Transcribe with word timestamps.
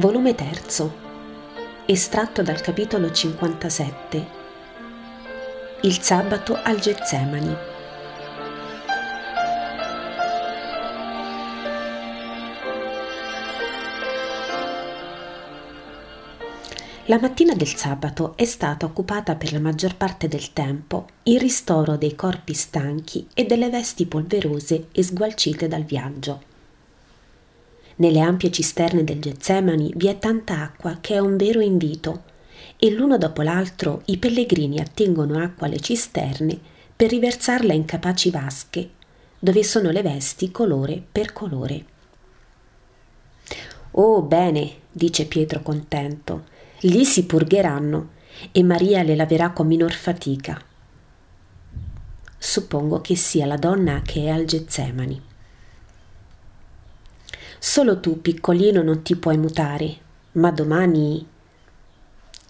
volume 0.00 0.34
3, 0.34 0.48
estratto 1.84 2.40
dal 2.40 2.62
capitolo 2.62 3.12
57, 3.12 4.26
Il 5.82 6.00
sabato 6.00 6.58
al 6.62 6.78
Getsemani. 6.78 7.54
La 17.04 17.18
mattina 17.20 17.52
del 17.52 17.66
sabato 17.66 18.32
è 18.36 18.46
stata 18.46 18.86
occupata 18.86 19.34
per 19.34 19.52
la 19.52 19.60
maggior 19.60 19.96
parte 19.96 20.28
del 20.28 20.54
tempo 20.54 21.08
il 21.24 21.38
ristoro 21.38 21.98
dei 21.98 22.14
corpi 22.14 22.54
stanchi 22.54 23.26
e 23.34 23.44
delle 23.44 23.68
vesti 23.68 24.06
polverose 24.06 24.86
e 24.92 25.02
sgualcite 25.02 25.68
dal 25.68 25.82
viaggio. 25.82 26.49
Nelle 28.00 28.20
ampie 28.20 28.50
cisterne 28.50 29.04
del 29.04 29.20
Getsemani 29.20 29.92
vi 29.94 30.06
è 30.06 30.18
tanta 30.18 30.62
acqua 30.62 30.96
che 31.02 31.16
è 31.16 31.18
un 31.18 31.36
vero 31.36 31.60
invito 31.60 32.22
e 32.78 32.90
l'uno 32.90 33.18
dopo 33.18 33.42
l'altro 33.42 34.00
i 34.06 34.16
pellegrini 34.16 34.80
attingono 34.80 35.38
acqua 35.38 35.66
alle 35.66 35.80
cisterne 35.80 36.58
per 36.96 37.10
riversarla 37.10 37.74
in 37.74 37.84
capaci 37.84 38.30
vasche, 38.30 38.90
dove 39.38 39.62
sono 39.62 39.90
le 39.90 40.00
vesti 40.00 40.50
colore 40.50 41.02
per 41.12 41.34
colore. 41.34 41.84
Oh, 43.92 44.22
bene, 44.22 44.76
dice 44.90 45.26
Pietro 45.26 45.60
contento, 45.60 46.44
lì 46.80 47.04
si 47.04 47.26
purgheranno 47.26 48.12
e 48.50 48.62
Maria 48.62 49.02
le 49.02 49.14
laverà 49.14 49.50
con 49.50 49.66
minor 49.66 49.92
fatica. 49.92 50.58
Suppongo 52.38 53.02
che 53.02 53.14
sia 53.14 53.44
la 53.44 53.56
donna 53.56 54.00
che 54.00 54.24
è 54.24 54.28
al 54.30 54.46
Getsemani. 54.46 55.28
Solo 57.62 58.00
tu, 58.00 58.22
piccolino, 58.22 58.82
non 58.82 59.02
ti 59.02 59.16
puoi 59.16 59.36
mutare, 59.36 59.94
ma 60.32 60.50
domani. 60.50 61.26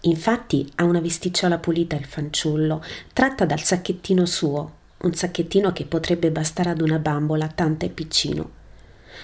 Infatti 0.03 0.71
ha 0.77 0.85
una 0.85 1.01
vesticciola 1.01 1.59
pulita 1.59 1.97
il 1.97 2.05
fanciullo, 2.05 2.81
tratta 3.13 3.45
dal 3.45 3.61
sacchettino 3.61 4.25
suo, 4.25 4.73
un 4.99 5.13
sacchettino 5.13 5.73
che 5.73 5.85
potrebbe 5.85 6.31
bastare 6.31 6.71
ad 6.71 6.81
una 6.81 7.01
bambola, 7.01 7.49
tanto 7.49 7.87
è 7.87 7.89
piccino. 7.91 8.51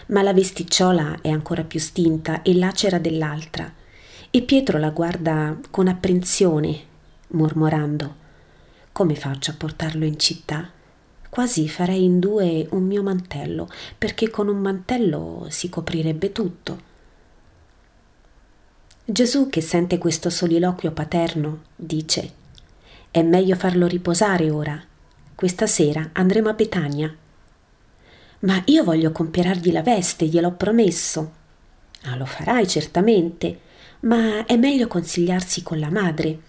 Ma 0.06 0.22
la 0.22 0.32
vesticciola 0.32 1.20
è 1.20 1.28
ancora 1.28 1.62
più 1.62 1.78
stinta 1.78 2.42
e 2.42 2.56
lacera 2.56 2.98
dell'altra, 2.98 3.72
e 4.28 4.42
Pietro 4.42 4.78
la 4.78 4.90
guarda 4.90 5.56
con 5.70 5.86
apprensione, 5.86 6.80
mormorando: 7.28 8.16
Come 8.90 9.14
faccio 9.14 9.52
a 9.52 9.54
portarlo 9.56 10.04
in 10.04 10.18
città? 10.18 10.68
Quasi 11.36 11.68
farei 11.68 12.02
in 12.02 12.18
due 12.18 12.66
un 12.70 12.84
mio 12.84 13.02
mantello, 13.02 13.68
perché 13.98 14.30
con 14.30 14.48
un 14.48 14.56
mantello 14.56 15.48
si 15.50 15.68
coprirebbe 15.68 16.32
tutto. 16.32 16.80
Gesù, 19.04 19.50
che 19.50 19.60
sente 19.60 19.98
questo 19.98 20.30
soliloquio 20.30 20.92
paterno, 20.92 21.64
dice 21.76 22.32
È 23.10 23.20
meglio 23.20 23.54
farlo 23.54 23.86
riposare 23.86 24.48
ora. 24.50 24.82
Questa 25.34 25.66
sera 25.66 26.08
andremo 26.14 26.48
a 26.48 26.54
Betania. 26.54 27.14
Ma 28.38 28.62
io 28.64 28.82
voglio 28.82 29.12
comperargli 29.12 29.72
la 29.72 29.82
veste, 29.82 30.24
gliel'ho 30.24 30.52
promesso. 30.52 31.32
Ah, 32.04 32.16
lo 32.16 32.24
farai 32.24 32.66
certamente, 32.66 33.60
ma 34.00 34.46
è 34.46 34.56
meglio 34.56 34.86
consigliarsi 34.86 35.62
con 35.62 35.78
la 35.78 35.90
madre. 35.90 36.40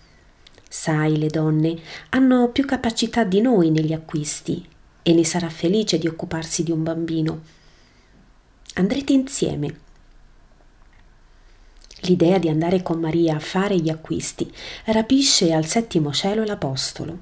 Sai, 0.69 1.17
le 1.17 1.27
donne 1.27 1.77
hanno 2.11 2.51
più 2.51 2.65
capacità 2.65 3.25
di 3.25 3.41
noi 3.41 3.69
negli 3.69 3.91
acquisti 3.91 4.75
e 5.07 5.13
ne 5.13 5.23
sarà 5.23 5.47
felice 5.47 5.97
di 5.97 6.05
occuparsi 6.05 6.63
di 6.63 6.71
un 6.71 6.83
bambino. 6.83 7.41
Andrete 8.73 9.13
insieme. 9.13 9.79
L'idea 12.01 12.37
di 12.39 12.49
andare 12.49 12.81
con 12.81 12.99
Maria 12.99 13.37
a 13.37 13.39
fare 13.39 13.77
gli 13.77 13.87
acquisti 13.87 14.53
rapisce 14.87 15.53
al 15.53 15.65
settimo 15.65 16.11
cielo 16.11 16.43
l'Apostolo. 16.43 17.19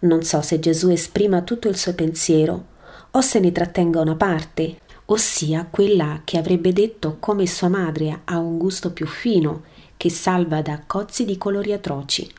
Non 0.00 0.22
so 0.22 0.42
se 0.42 0.60
Gesù 0.60 0.90
esprima 0.90 1.40
tutto 1.40 1.66
il 1.68 1.78
suo 1.78 1.94
pensiero 1.94 2.66
o 3.12 3.22
se 3.22 3.40
ne 3.40 3.52
trattenga 3.52 4.02
una 4.02 4.16
parte, 4.16 4.80
ossia 5.06 5.66
quella 5.70 6.20
che 6.24 6.36
avrebbe 6.36 6.74
detto 6.74 7.16
come 7.18 7.46
sua 7.46 7.68
madre 7.68 8.20
ha 8.24 8.36
un 8.36 8.58
gusto 8.58 8.92
più 8.92 9.06
fino 9.06 9.62
che 9.96 10.10
salva 10.10 10.60
da 10.60 10.82
cozzi 10.86 11.24
di 11.24 11.38
colori 11.38 11.72
atroci. 11.72 12.30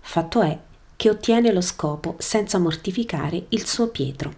Fatto 0.00 0.42
è 0.42 0.70
che 1.02 1.10
ottiene 1.10 1.52
lo 1.52 1.62
scopo 1.62 2.14
senza 2.20 2.60
mortificare 2.60 3.46
il 3.48 3.66
suo 3.66 3.88
Pietro. 3.88 4.32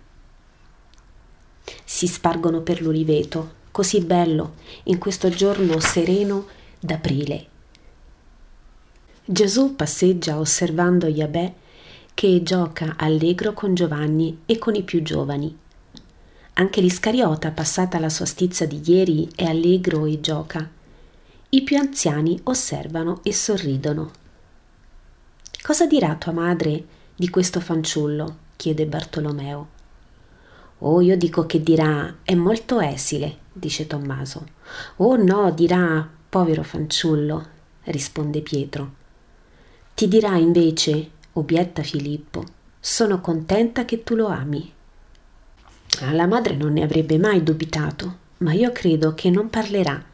Si 1.84 2.06
spargono 2.06 2.62
per 2.62 2.80
l'uliveto, 2.80 3.56
così 3.70 4.00
bello, 4.00 4.54
in 4.84 4.96
questo 4.96 5.28
giorno 5.28 5.78
sereno 5.78 6.46
d'aprile. 6.80 7.46
Gesù 9.26 9.76
passeggia 9.76 10.38
osservando 10.38 11.06
Yabè 11.06 11.52
che 12.14 12.42
gioca 12.42 12.94
allegro 12.96 13.52
con 13.52 13.74
Giovanni 13.74 14.38
e 14.46 14.56
con 14.56 14.74
i 14.74 14.84
più 14.84 15.02
giovani. 15.02 15.54
Anche 16.54 16.80
l'Iscariota, 16.80 17.50
passata 17.50 17.98
la 17.98 18.08
sua 18.08 18.24
stizza 18.24 18.64
di 18.64 18.80
ieri, 18.82 19.28
è 19.34 19.44
allegro 19.44 20.06
e 20.06 20.18
gioca. 20.18 20.66
I 21.50 21.62
più 21.62 21.76
anziani 21.76 22.40
osservano 22.44 23.20
e 23.22 23.34
sorridono. 23.34 24.22
Cosa 25.66 25.86
dirà 25.86 26.14
tua 26.16 26.32
madre 26.32 26.84
di 27.16 27.30
questo 27.30 27.58
fanciullo? 27.58 28.36
chiede 28.54 28.84
Bartolomeo. 28.84 29.68
Oh, 30.80 31.00
io 31.00 31.16
dico 31.16 31.46
che 31.46 31.62
dirà 31.62 32.16
è 32.22 32.34
molto 32.34 32.80
esile, 32.80 33.38
dice 33.50 33.86
Tommaso. 33.86 34.46
Oh 34.96 35.16
no, 35.16 35.50
dirà 35.52 36.06
povero 36.28 36.62
fanciullo, 36.62 37.46
risponde 37.84 38.42
Pietro. 38.42 38.92
Ti 39.94 40.06
dirà 40.06 40.36
invece, 40.36 41.12
obietta 41.32 41.82
Filippo, 41.82 42.44
sono 42.78 43.22
contenta 43.22 43.86
che 43.86 44.02
tu 44.02 44.16
lo 44.16 44.26
ami. 44.26 44.70
Ah, 46.02 46.12
la 46.12 46.26
madre 46.26 46.56
non 46.56 46.74
ne 46.74 46.82
avrebbe 46.82 47.16
mai 47.16 47.42
dubitato, 47.42 48.18
ma 48.38 48.52
io 48.52 48.70
credo 48.70 49.14
che 49.14 49.30
non 49.30 49.48
parlerà. 49.48 50.04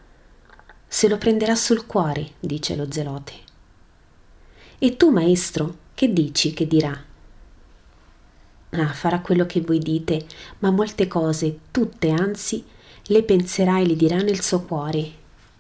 Se 0.87 1.09
lo 1.09 1.19
prenderà 1.19 1.57
sul 1.57 1.87
cuore, 1.87 2.35
dice 2.39 2.77
lo 2.77 2.87
zelote. 2.89 3.49
E 4.83 4.97
tu, 4.97 5.11
maestro, 5.11 5.77
che 5.93 6.11
dici 6.11 6.55
che 6.55 6.67
dirà? 6.67 6.99
Ah, 8.71 8.87
farà 8.95 9.21
quello 9.21 9.45
che 9.45 9.61
voi 9.61 9.79
dite, 9.79 10.25
ma 10.61 10.71
molte 10.71 11.07
cose, 11.07 11.59
tutte 11.71 12.09
anzi, 12.09 12.65
le 13.09 13.23
penserà 13.23 13.79
e 13.79 13.87
le 13.87 13.95
dirà 13.95 14.23
nel 14.23 14.41
suo 14.41 14.63
cuore, 14.63 15.13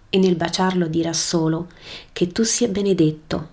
e 0.08 0.16
nel 0.16 0.36
baciarlo 0.36 0.86
dirà 0.86 1.12
solo 1.12 1.68
che 2.14 2.28
tu 2.28 2.44
sia 2.44 2.68
benedetto, 2.68 3.48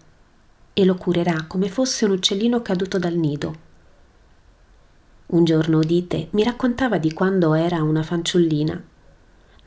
e 0.71 0.85
lo 0.85 0.95
curerà 0.95 1.43
come 1.47 1.67
fosse 1.67 2.05
un 2.05 2.11
uccellino 2.11 2.61
caduto 2.61 2.97
dal 2.97 3.15
nido. 3.15 3.55
Un 5.25 5.43
giorno, 5.43 5.79
udite, 5.79 6.29
mi 6.29 6.43
raccontava 6.43 6.97
di 6.97 7.11
quando 7.11 7.53
era 7.55 7.83
una 7.83 8.03
fanciullina 8.03 8.81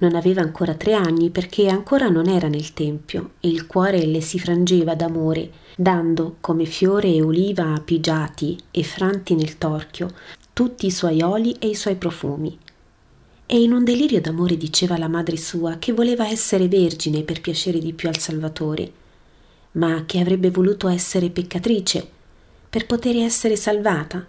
non 0.00 0.14
aveva 0.14 0.42
ancora 0.42 0.74
tre 0.74 0.94
anni 0.94 1.30
perché 1.30 1.68
ancora 1.68 2.08
non 2.08 2.28
era 2.28 2.48
nel 2.48 2.72
tempio 2.72 3.32
e 3.40 3.48
il 3.48 3.66
cuore 3.66 4.04
le 4.04 4.20
si 4.20 4.38
frangeva 4.38 4.94
d'amore, 4.94 5.50
dando 5.76 6.36
come 6.40 6.64
fiore 6.64 7.08
e 7.08 7.22
oliva 7.22 7.80
pigiati 7.84 8.58
e 8.70 8.82
franti 8.82 9.34
nel 9.34 9.58
torchio 9.58 10.10
tutti 10.52 10.86
i 10.86 10.90
suoi 10.90 11.22
oli 11.22 11.54
e 11.58 11.68
i 11.68 11.74
suoi 11.74 11.96
profumi. 11.96 12.58
E 13.46 13.62
in 13.62 13.72
un 13.72 13.84
delirio 13.84 14.20
d'amore 14.20 14.56
diceva 14.56 14.94
alla 14.94 15.08
madre 15.08 15.36
sua 15.36 15.76
che 15.78 15.92
voleva 15.92 16.28
essere 16.28 16.68
vergine 16.68 17.22
per 17.22 17.40
piacere 17.40 17.78
di 17.78 17.92
più 17.92 18.08
al 18.08 18.18
Salvatore, 18.18 18.92
ma 19.72 20.04
che 20.06 20.18
avrebbe 20.20 20.50
voluto 20.50 20.88
essere 20.88 21.30
peccatrice 21.30 22.08
per 22.68 22.86
poter 22.86 23.16
essere 23.16 23.56
salvata 23.56 24.24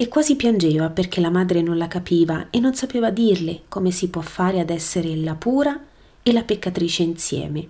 e 0.00 0.08
quasi 0.08 0.34
piangeva 0.34 0.88
perché 0.88 1.20
la 1.20 1.28
madre 1.28 1.60
non 1.60 1.76
la 1.76 1.86
capiva 1.86 2.46
e 2.48 2.58
non 2.58 2.72
sapeva 2.72 3.10
dirle 3.10 3.64
come 3.68 3.90
si 3.90 4.08
può 4.08 4.22
fare 4.22 4.58
ad 4.58 4.70
essere 4.70 5.14
la 5.14 5.34
pura 5.34 5.78
e 6.22 6.32
la 6.32 6.42
peccatrice 6.42 7.02
insieme. 7.02 7.68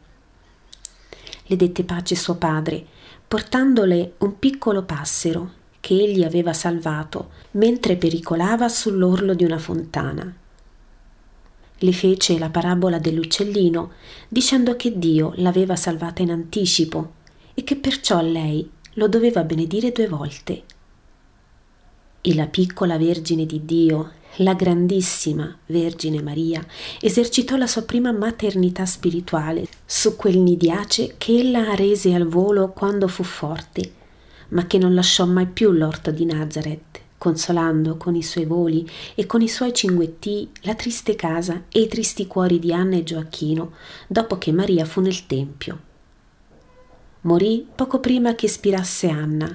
Le 1.45 1.57
dette 1.57 1.83
pace 1.83 2.15
suo 2.15 2.37
padre, 2.37 2.87
portandole 3.27 4.13
un 4.19 4.39
piccolo 4.39 4.85
passero 4.85 5.55
che 5.81 5.95
egli 5.95 6.23
aveva 6.23 6.53
salvato 6.53 7.31
mentre 7.53 7.97
pericolava 7.97 8.69
sull'orlo 8.69 9.35
di 9.35 9.43
una 9.43 9.59
fontana. 9.59 10.33
Le 11.79 11.93
fece 11.93 12.39
la 12.39 12.51
parabola 12.51 13.01
dell'uccellino, 13.01 13.91
dicendo 14.29 14.77
che 14.77 14.97
Dio 14.97 15.33
l'aveva 15.39 15.75
salvata 15.75 16.23
in 16.23 16.31
anticipo 16.31 17.15
e 17.55 17.65
che 17.65 17.75
perciò 17.75 18.23
lei 18.23 18.71
lo 18.95 19.09
doveva 19.09 19.43
benedire 19.43 19.91
due 19.91 20.07
volte 20.07 20.63
e 22.21 22.35
la 22.35 22.47
piccola 22.47 22.99
Vergine 22.99 23.47
di 23.47 23.65
Dio, 23.65 24.13
la 24.37 24.55
grandissima 24.55 25.57
Vergine 25.67 26.23
Maria, 26.23 26.65
esercitò 27.01 27.57
la 27.57 27.67
sua 27.67 27.83
prima 27.83 28.13
maternità 28.13 28.87
spirituale 28.87 29.67
su 29.85 30.17
quel 30.17 30.39
nidiace 30.39 31.15
che 31.19 31.39
ella 31.39 31.75
rese 31.75 32.15
al 32.15 32.27
volo 32.27 32.71
quando 32.71 33.09
fu 33.09 33.23
forte, 33.23 33.93
ma 34.49 34.67
che 34.67 34.79
non 34.79 34.95
lasciò 34.95 35.27
mai 35.27 35.47
più 35.47 35.71
l'orto 35.71 36.11
di 36.11 36.25
Nazareth 36.25 37.01
consolando 37.21 37.99
con 37.99 38.15
i 38.15 38.23
suoi 38.23 38.47
voli 38.47 38.89
e 39.15 39.27
con 39.27 39.43
i 39.43 39.49
suoi 39.49 39.75
cinguettii 39.75 40.53
la 40.63 40.75
triste 40.75 41.17
casa 41.17 41.65
e 41.69 41.81
i 41.81 41.87
tristi 41.87 42.27
cuori 42.27 42.59
di 42.59 42.73
Anna 42.73 42.97
e 42.97 43.03
Gioacchino 43.03 43.73
dopo 44.07 44.39
che 44.39 44.53
Maria 44.53 44.87
fu 44.87 45.03
nel 45.03 45.27
Tempio. 45.27 45.81
Morì 47.23 47.69
poco 47.75 48.01
prima 48.01 48.35
che 48.35 48.49
spirasse 48.49 49.11
Anna. 49.11 49.55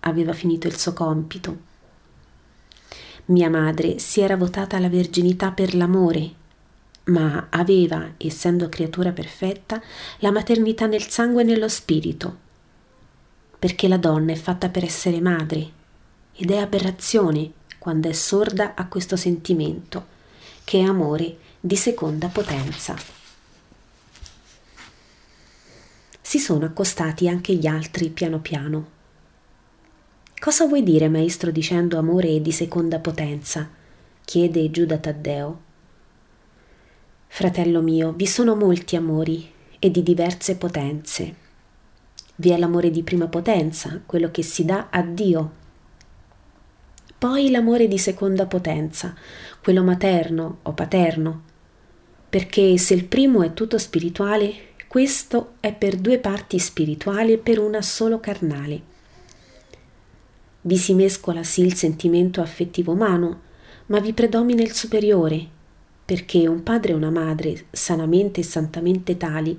Aveva 0.00 0.34
finito 0.34 0.66
il 0.66 0.76
suo 0.76 0.92
compito. 0.92 1.68
Mia 3.30 3.48
madre 3.48 4.00
si 4.00 4.20
era 4.20 4.36
votata 4.36 4.76
alla 4.76 4.88
verginità 4.88 5.52
per 5.52 5.76
l'amore, 5.76 6.34
ma 7.04 7.46
aveva, 7.50 8.14
essendo 8.16 8.68
creatura 8.68 9.12
perfetta, 9.12 9.80
la 10.18 10.32
maternità 10.32 10.86
nel 10.86 11.06
sangue 11.08 11.42
e 11.42 11.44
nello 11.44 11.68
spirito, 11.68 12.38
perché 13.56 13.86
la 13.86 13.98
donna 13.98 14.32
è 14.32 14.34
fatta 14.34 14.68
per 14.68 14.82
essere 14.82 15.20
madre 15.20 15.78
ed 16.34 16.50
è 16.50 16.56
aberrazione 16.56 17.52
quando 17.78 18.08
è 18.08 18.12
sorda 18.12 18.74
a 18.74 18.88
questo 18.88 19.14
sentimento, 19.14 20.06
che 20.64 20.80
è 20.80 20.82
amore 20.82 21.36
di 21.60 21.76
seconda 21.76 22.26
potenza. 22.26 22.96
Si 26.20 26.38
sono 26.40 26.64
accostati 26.64 27.28
anche 27.28 27.54
gli 27.54 27.68
altri 27.68 28.08
piano 28.08 28.40
piano. 28.40 28.98
Cosa 30.40 30.66
vuoi 30.66 30.82
dire, 30.82 31.08
maestro, 31.08 31.50
dicendo 31.50 31.98
amore 31.98 32.40
di 32.40 32.50
seconda 32.50 32.98
potenza? 32.98 33.68
chiede 34.24 34.70
Giuda 34.70 34.98
Taddeo. 34.98 35.60
Fratello 37.28 37.82
mio, 37.82 38.12
vi 38.12 38.26
sono 38.26 38.56
molti 38.56 38.96
amori 38.96 39.48
e 39.78 39.90
di 39.90 40.02
diverse 40.02 40.56
potenze. 40.56 41.34
Vi 42.36 42.50
è 42.50 42.56
l'amore 42.56 42.90
di 42.90 43.02
prima 43.02 43.28
potenza, 43.28 44.00
quello 44.04 44.30
che 44.30 44.42
si 44.42 44.64
dà 44.64 44.88
a 44.90 45.02
Dio 45.02 45.58
poi 47.20 47.50
l'amore 47.50 47.86
di 47.86 47.98
seconda 47.98 48.46
potenza, 48.46 49.14
quello 49.62 49.82
materno 49.82 50.60
o 50.62 50.72
paterno, 50.72 51.42
perché 52.30 52.78
se 52.78 52.94
il 52.94 53.04
primo 53.04 53.42
è 53.42 53.52
tutto 53.52 53.76
spirituale, 53.76 54.68
questo 54.88 55.56
è 55.60 55.74
per 55.74 55.96
due 55.96 56.18
parti 56.18 56.58
spirituali 56.58 57.34
e 57.34 57.36
per 57.36 57.58
una 57.58 57.82
solo 57.82 58.20
carnale. 58.20 58.89
Vi 60.62 60.76
si 60.76 60.94
mescola 60.94 61.42
sì 61.42 61.62
il 61.62 61.74
sentimento 61.74 62.40
affettivo 62.40 62.92
umano, 62.92 63.40
ma 63.86 63.98
vi 63.98 64.12
predomina 64.12 64.62
il 64.62 64.72
superiore, 64.72 65.46
perché 66.04 66.46
un 66.46 66.62
padre 66.62 66.92
e 66.92 66.96
una 66.96 67.10
madre 67.10 67.66
sanamente 67.70 68.40
e 68.40 68.44
santamente 68.44 69.16
tali 69.16 69.56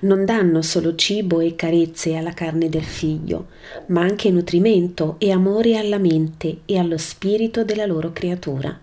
non 0.00 0.24
danno 0.24 0.60
solo 0.60 0.94
cibo 0.96 1.40
e 1.40 1.54
carezze 1.54 2.16
alla 2.16 2.32
carne 2.32 2.68
del 2.68 2.82
figlio, 2.82 3.48
ma 3.86 4.02
anche 4.02 4.30
nutrimento 4.30 5.16
e 5.18 5.30
amore 5.30 5.76
alla 5.76 5.98
mente 5.98 6.58
e 6.64 6.78
allo 6.78 6.98
spirito 6.98 7.64
della 7.64 7.86
loro 7.86 8.12
creatura. 8.12 8.78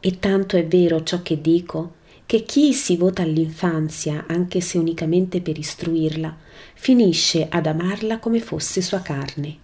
E 0.00 0.18
tanto 0.18 0.56
è 0.56 0.66
vero 0.66 1.02
ciò 1.02 1.22
che 1.22 1.40
dico, 1.40 1.94
che 2.26 2.42
chi 2.42 2.72
si 2.72 2.96
vota 2.96 3.22
all'infanzia, 3.22 4.24
anche 4.26 4.60
se 4.60 4.78
unicamente 4.78 5.40
per 5.40 5.58
istruirla, 5.58 6.36
finisce 6.74 7.46
ad 7.48 7.66
amarla 7.66 8.18
come 8.18 8.40
fosse 8.40 8.80
sua 8.80 9.00
carne. 9.00 9.61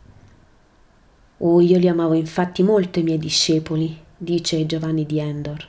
Oh, 1.41 1.61
io 1.61 1.79
li 1.79 1.87
amavo 1.87 2.15
infatti 2.15 2.65
molto 2.65 2.99
i 2.99 3.05
miei 3.05 3.19
discepoli, 3.19 3.97
dice 4.17 4.67
Giovanni 4.67 5.07
di 5.07 5.21
Endor. 5.21 5.69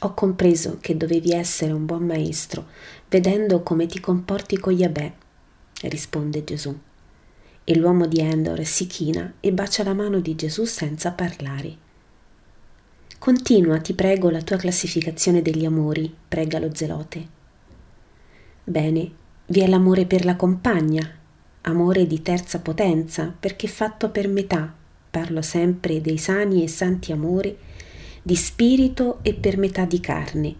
Ho 0.00 0.14
compreso 0.14 0.78
che 0.80 0.96
dovevi 0.96 1.30
essere 1.30 1.72
un 1.72 1.86
buon 1.86 2.04
maestro, 2.04 2.66
vedendo 3.08 3.62
come 3.62 3.86
ti 3.86 4.00
comporti 4.00 4.58
con 4.58 4.72
Yabè, 4.72 5.12
risponde 5.82 6.42
Gesù. 6.42 6.76
E 7.62 7.76
l'uomo 7.76 8.06
di 8.06 8.18
Endor 8.18 8.64
si 8.64 8.88
china 8.88 9.34
e 9.38 9.52
bacia 9.52 9.84
la 9.84 9.94
mano 9.94 10.18
di 10.18 10.34
Gesù 10.34 10.64
senza 10.64 11.12
parlare. 11.12 11.76
Continua, 13.20 13.78
ti 13.78 13.94
prego, 13.94 14.28
la 14.28 14.42
tua 14.42 14.56
classificazione 14.56 15.40
degli 15.40 15.64
amori, 15.64 16.12
prega 16.28 16.58
lo 16.58 16.74
zelote. 16.74 17.28
Bene, 18.64 19.10
vi 19.46 19.60
è 19.60 19.68
l'amore 19.68 20.04
per 20.04 20.24
la 20.24 20.34
compagna, 20.34 21.22
amore 21.66 22.06
di 22.06 22.20
terza 22.20 22.60
potenza, 22.60 23.32
perché 23.38 23.68
fatto 23.68 24.10
per 24.10 24.28
metà, 24.28 24.72
parlo 25.10 25.40
sempre 25.42 26.00
dei 26.00 26.18
sani 26.18 26.62
e 26.62 26.68
santi 26.68 27.12
amori, 27.12 27.56
di 28.22 28.36
spirito 28.36 29.18
e 29.22 29.34
per 29.34 29.56
metà 29.56 29.84
di 29.84 30.00
carne. 30.00 30.54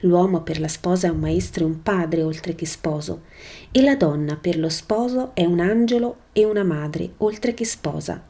L'uomo 0.00 0.42
per 0.42 0.60
la 0.60 0.68
sposa 0.68 1.06
è 1.06 1.10
un 1.10 1.20
maestro 1.20 1.64
e 1.64 1.66
un 1.66 1.82
padre 1.82 2.22
oltre 2.22 2.54
che 2.54 2.66
sposo, 2.66 3.22
e 3.70 3.82
la 3.82 3.96
donna 3.96 4.36
per 4.36 4.58
lo 4.58 4.68
sposo 4.68 5.34
è 5.34 5.44
un 5.44 5.60
angelo 5.60 6.16
e 6.32 6.44
una 6.44 6.64
madre 6.64 7.14
oltre 7.18 7.54
che 7.54 7.64
sposa. 7.64 8.22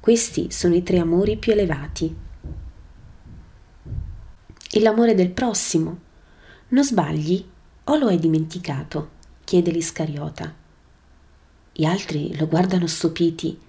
Questi 0.00 0.50
sono 0.50 0.74
i 0.74 0.82
tre 0.82 0.98
amori 0.98 1.36
più 1.36 1.52
elevati. 1.52 2.16
E 4.74 4.80
l'amore 4.80 5.14
del 5.14 5.30
prossimo? 5.30 5.98
Non 6.68 6.84
sbagli 6.84 7.44
o 7.84 7.96
lo 7.96 8.06
hai 8.06 8.18
dimenticato? 8.18 9.20
Chiede 9.52 9.70
l'Iscariota. 9.70 10.50
Gli 11.74 11.84
altri 11.84 12.34
lo 12.38 12.48
guardano 12.48 12.86
stupiti 12.86 13.60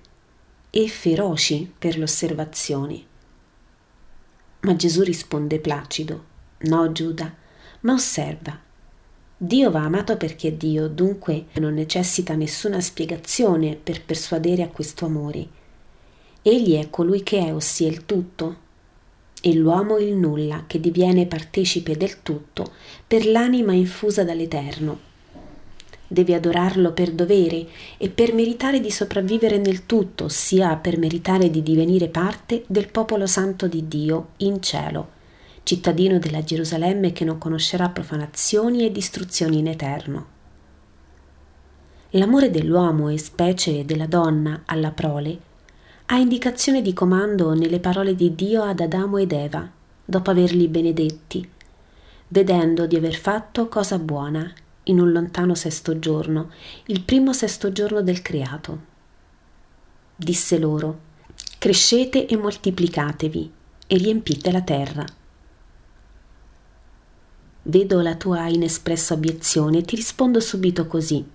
e 0.70 0.88
feroci 0.88 1.70
per 1.78 1.98
l'osservazione. 1.98 3.04
Ma 4.62 4.78
Gesù 4.78 5.02
risponde 5.02 5.60
placido, 5.60 6.24
no 6.60 6.90
Giuda, 6.94 7.36
ma 7.82 7.92
osserva. 7.92 8.58
Dio 9.36 9.72
va 9.72 9.84
amato 9.84 10.16
perché 10.16 10.48
è 10.48 10.54
Dio, 10.54 10.88
dunque 10.88 11.48
non 11.56 11.74
necessita 11.74 12.34
nessuna 12.34 12.80
spiegazione 12.80 13.76
per 13.76 14.06
persuadere 14.06 14.64
a 14.64 14.70
questo 14.70 15.04
amore. 15.04 15.48
Egli 16.44 16.78
è 16.78 16.90
colui 16.90 17.24
che 17.24 17.40
è, 17.46 17.54
ossia 17.54 17.90
il 17.90 18.06
tutto, 18.06 18.56
e 19.42 19.54
l'uomo 19.54 19.98
il 19.98 20.16
nulla, 20.16 20.64
che 20.66 20.80
diviene 20.80 21.28
partecipe 21.28 21.98
del 21.98 22.24
tutto 22.24 22.72
per 23.06 23.26
l'anima 23.26 23.74
infusa 23.74 24.24
dall'Eterno 24.24 25.12
devi 26.14 26.34
adorarlo 26.36 26.94
per 26.94 27.12
dovere 27.12 27.68
e 27.98 28.10
per 28.10 28.34
meritare 28.34 28.80
di 28.80 28.92
sopravvivere 28.92 29.58
nel 29.58 29.88
tutto, 29.88 30.26
ossia 30.26 30.76
per 30.76 31.00
meritare 31.00 31.50
di 31.50 31.64
divenire 31.64 32.08
parte 32.08 32.64
del 32.68 32.88
popolo 32.90 33.26
santo 33.26 33.68
di 33.68 33.88
Dio 33.88 34.30
in 34.38 34.62
cielo, 34.62 35.10
cittadino 35.64 36.20
della 36.20 36.44
Gerusalemme 36.44 37.12
che 37.12 37.26
non 37.26 37.40
conoscerà 37.40 37.90
profanazioni 37.90 38.86
e 38.86 38.92
distruzioni 38.92 39.58
in 39.58 39.68
eterno. 39.68 40.28
L'amore 42.12 42.52
dell'uomo 42.52 43.10
e 43.10 43.18
specie 43.18 43.84
della 43.84 44.06
donna 44.06 44.62
alla 44.66 44.92
prole 44.92 45.52
ha 46.06 46.18
indicazione 46.18 46.84
di 46.84 46.94
comando 46.94 47.56
nelle 47.56 47.80
parole 47.80 48.14
di 48.14 48.36
Dio 48.36 48.62
ad 48.62 48.80
Adamo 48.82 49.18
ed 49.18 49.32
Eva, 49.32 49.68
dopo 50.06 50.30
averli 50.30 50.68
benedetti, 50.68 51.50
vedendo 52.28 52.86
di 52.86 52.98
aver 52.98 53.16
fatto 53.16 53.68
cosa 53.68 53.98
buona 53.98 54.54
in 54.86 55.00
un 55.00 55.12
lontano 55.12 55.56
sesto 55.56 56.00
giorno, 56.00 56.52
il 56.88 57.02
primo 57.02 57.32
sesto 57.34 57.72
giorno 57.72 58.02
del 58.02 58.22
creato. 58.22 58.92
Disse 60.16 60.58
loro, 60.60 61.00
crescete 61.58 62.26
e 62.26 62.36
moltiplicatevi 62.36 63.52
e 63.88 63.98
riempite 63.98 64.52
la 64.52 64.62
terra. 64.62 65.06
Vedo 67.66 68.02
la 68.02 68.16
tua 68.16 68.48
inespressa 68.48 69.14
obiezione 69.14 69.78
e 69.78 69.82
ti 69.84 69.96
rispondo 69.96 70.42
subito 70.42 70.86
così. 70.86 71.26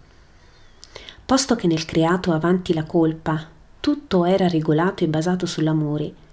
Posto 1.25 1.57
che 1.57 1.67
nel 1.67 1.85
creato 1.87 2.33
avanti 2.33 2.75
la 2.75 2.85
colpa, 2.85 3.49
tutto 3.81 4.25
era 4.25 4.49
regolato 4.49 5.05
e 5.05 5.09
basato 5.09 5.47
sull'amore, 5.47 6.27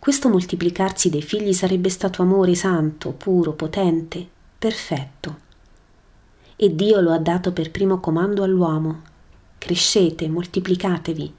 questo 0.00 0.28
moltiplicarsi 0.28 1.10
dei 1.10 1.22
figli 1.22 1.52
sarebbe 1.52 1.90
stato 1.90 2.22
amore 2.22 2.54
santo, 2.54 3.12
puro, 3.12 3.52
potente, 3.52 4.26
perfetto 4.58 5.48
e 6.62 6.74
Dio 6.74 7.00
lo 7.00 7.10
ha 7.12 7.18
dato 7.18 7.54
per 7.54 7.70
primo 7.70 8.00
comando 8.00 8.42
all'uomo. 8.42 9.00
Crescete, 9.56 10.28
moltiplicatevi. 10.28 11.32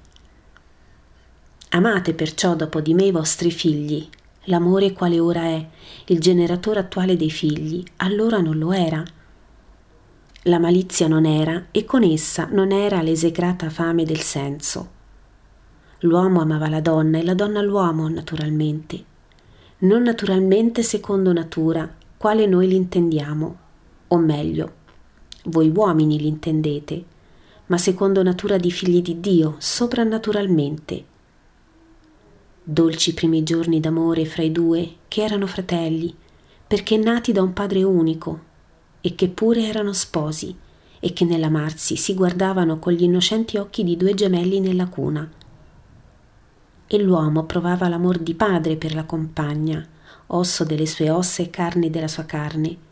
Amate 1.70 2.14
perciò 2.16 2.56
dopo 2.56 2.82
di 2.82 2.96
me 2.96 3.04
i 3.04 3.12
vostri 3.12 3.52
figli. 3.52 4.10
L'amore 4.46 4.94
quale 4.94 5.20
ora 5.20 5.44
è, 5.44 5.64
il 6.06 6.20
generatore 6.20 6.80
attuale 6.80 7.18
dei 7.18 7.30
figli, 7.30 7.84
allora 7.98 8.40
non 8.40 8.58
lo 8.58 8.72
era. 8.72 9.04
La 10.46 10.58
malizia 10.58 11.08
non 11.08 11.28
era 11.28 11.68
e 11.70 11.86
con 11.86 12.02
essa 12.02 12.48
non 12.50 12.72
era 12.72 13.04
l'esecrata 13.04 13.70
fame 13.70 14.06
del 14.06 14.22
senso. 14.22 14.90
L'uomo 16.00 16.42
amava 16.42 16.68
la 16.68 16.82
donna 16.82 17.20
e 17.20 17.24
la 17.24 17.36
donna 17.36 17.62
l'uomo, 17.62 18.10
naturalmente. 18.10 19.04
Non 19.82 20.02
naturalmente 20.02 20.82
secondo 20.82 21.32
natura, 21.32 21.88
quale 22.18 22.48
noi 22.48 22.68
l'intendiamo, 22.68 23.58
o 24.08 24.18
meglio, 24.18 24.80
voi 25.46 25.72
uomini 25.74 26.20
l'intendete, 26.20 27.04
ma 27.68 27.78
secondo 27.78 28.22
natura 28.22 28.58
di 28.58 28.70
figli 28.70 29.02
di 29.02 29.20
Dio, 29.20 29.56
soprannaturalmente. 29.58 31.06
Dolci 32.64 33.14
primi 33.14 33.44
giorni 33.44 33.80
d'amore 33.80 34.26
fra 34.26 34.44
i 34.44 34.52
due, 34.52 34.96
che 35.08 35.24
erano 35.24 35.48
fratelli, 35.48 36.14
perché 36.68 36.98
nati 36.98 37.32
da 37.32 37.42
un 37.42 37.54
padre 37.54 37.84
unico, 37.84 38.40
e 39.02 39.16
che 39.16 39.30
pure 39.30 39.64
erano 39.64 39.94
sposi, 39.94 40.56
e 41.00 41.14
che 41.14 41.26
nell'amarsi 41.26 41.96
si 41.96 42.14
guardavano 42.14 42.78
con 42.78 42.94
gli 42.94 43.04
innocenti 43.04 43.58
occhi 43.58 43.84
di 43.84 43.98
due 43.98 44.14
gemelli 44.14 44.60
nella 44.60 44.88
cuna. 44.88 45.30
E 46.86 46.98
l'uomo 47.00 47.46
provava 47.46 47.88
l'amor 47.88 48.20
di 48.20 48.36
padre 48.36 48.76
per 48.76 48.94
la 48.94 49.06
compagna, 49.06 49.84
osso 50.28 50.64
delle 50.64 50.86
sue 50.86 51.10
ossa 51.10 51.42
e 51.42 51.50
carne 51.50 51.90
della 51.90 52.08
sua 52.08 52.26
carne, 52.26 52.90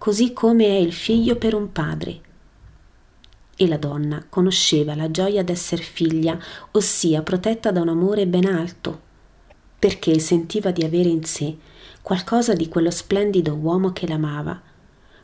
così 0.00 0.32
come 0.32 0.64
è 0.64 0.78
il 0.78 0.94
figlio 0.94 1.36
per 1.36 1.54
un 1.54 1.72
padre. 1.72 2.20
E 3.54 3.68
la 3.68 3.76
donna 3.76 4.24
conosceva 4.26 4.94
la 4.94 5.10
gioia 5.10 5.44
d'esser 5.44 5.80
figlia, 5.80 6.38
ossia 6.70 7.20
protetta 7.20 7.70
da 7.70 7.82
un 7.82 7.90
amore 7.90 8.26
ben 8.26 8.46
alto, 8.46 8.98
perché 9.78 10.18
sentiva 10.18 10.70
di 10.70 10.84
avere 10.84 11.10
in 11.10 11.24
sé 11.24 11.54
qualcosa 12.00 12.54
di 12.54 12.66
quello 12.66 12.90
splendido 12.90 13.52
uomo 13.52 13.92
che 13.92 14.08
l'amava, 14.08 14.58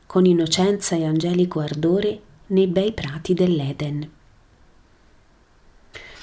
con 0.05 0.27
innocenza 0.27 0.95
e 0.95 1.07
angelico 1.07 1.61
ardore 1.61 2.21
nei 2.49 2.67
bei 2.67 2.93
prati 2.93 3.33
dell'Eden. 3.33 4.16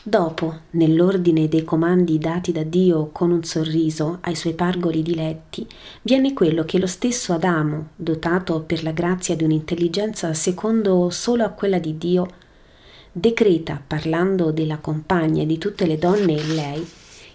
Dopo, 0.06 0.60
nell'ordine 0.72 1.48
dei 1.48 1.64
comandi 1.64 2.18
dati 2.18 2.52
da 2.52 2.64
Dio 2.64 3.08
con 3.14 3.32
un 3.32 3.46
sorriso 3.46 4.18
ai 4.24 4.36
suoi 4.36 4.54
pargoli 4.54 5.02
diletti, 5.02 5.66
viene 6.02 6.34
quello 6.34 6.66
che 6.66 6.78
lo 6.78 6.88
stesso 6.88 7.32
Adamo, 7.32 7.92
dotato 7.96 8.60
per 8.64 8.84
la 8.84 8.92
grazia 8.92 9.34
di 9.38 9.46
un'intelligenza 9.46 10.34
secondo 10.34 11.10
solo 11.10 11.46
a 11.46 11.52
quella 11.52 11.80
di 11.80 11.98
Dio, 11.98 12.28
decreta, 13.14 13.82
parlando 13.86 14.52
della 14.52 14.80
compagna 14.80 15.44
e 15.44 15.46
di 15.46 15.58
tutte 15.58 15.86
le 15.86 15.98
donne 15.98 16.34
in 16.34 16.54
lei, 16.54 16.86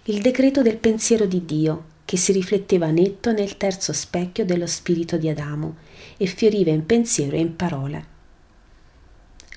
il 0.02 0.20
decreto 0.20 0.60
del 0.60 0.76
pensiero 0.76 1.24
di 1.24 1.46
Dio, 1.46 1.84
che 2.04 2.18
si 2.18 2.32
rifletteva 2.32 2.90
netto 2.90 3.32
nel 3.32 3.56
terzo 3.56 3.94
specchio 3.94 4.44
dello 4.44 4.66
spirito 4.66 5.16
di 5.16 5.30
Adamo 5.30 5.76
e 6.18 6.26
fioriva 6.26 6.70
in 6.70 6.84
pensiero 6.84 7.34
e 7.34 7.40
in 7.40 7.56
parola. 7.56 8.04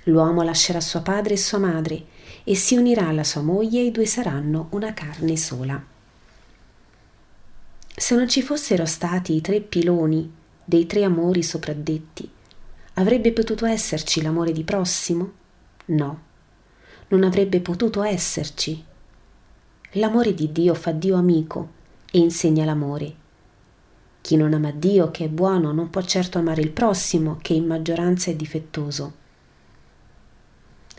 L'uomo 0.05 0.43
lascerà 0.43 0.79
suo 0.79 1.01
padre 1.01 1.33
e 1.33 1.37
sua 1.37 1.57
madre 1.57 2.05
e 2.43 2.55
si 2.55 2.75
unirà 2.75 3.07
alla 3.07 3.23
sua 3.23 3.41
moglie 3.41 3.79
e 3.79 3.85
i 3.85 3.91
due 3.91 4.05
saranno 4.05 4.67
una 4.71 4.93
carne 4.93 5.37
sola. 5.37 5.83
Se 7.95 8.15
non 8.15 8.27
ci 8.27 8.41
fossero 8.41 8.85
stati 8.85 9.35
i 9.35 9.41
tre 9.41 9.61
piloni 9.61 10.31
dei 10.63 10.85
tre 10.85 11.03
amori 11.03 11.43
sopradetti, 11.43 12.29
avrebbe 12.95 13.31
potuto 13.31 13.65
esserci 13.65 14.21
l'amore 14.21 14.51
di 14.51 14.63
prossimo? 14.63 15.31
No, 15.85 16.21
non 17.09 17.23
avrebbe 17.23 17.59
potuto 17.59 18.01
esserci. 18.03 18.83
L'amore 19.95 20.33
di 20.33 20.51
Dio 20.51 20.73
fa 20.73 20.91
Dio 20.91 21.15
amico 21.15 21.69
e 22.11 22.19
insegna 22.19 22.65
l'amore. 22.65 23.15
Chi 24.21 24.35
non 24.35 24.53
ama 24.53 24.71
Dio, 24.71 25.11
che 25.11 25.25
è 25.25 25.29
buono, 25.29 25.71
non 25.71 25.89
può 25.89 26.01
certo 26.01 26.37
amare 26.37 26.61
il 26.61 26.71
prossimo, 26.71 27.37
che 27.41 27.53
in 27.53 27.65
maggioranza 27.65 28.31
è 28.31 28.35
difettoso 28.35 29.19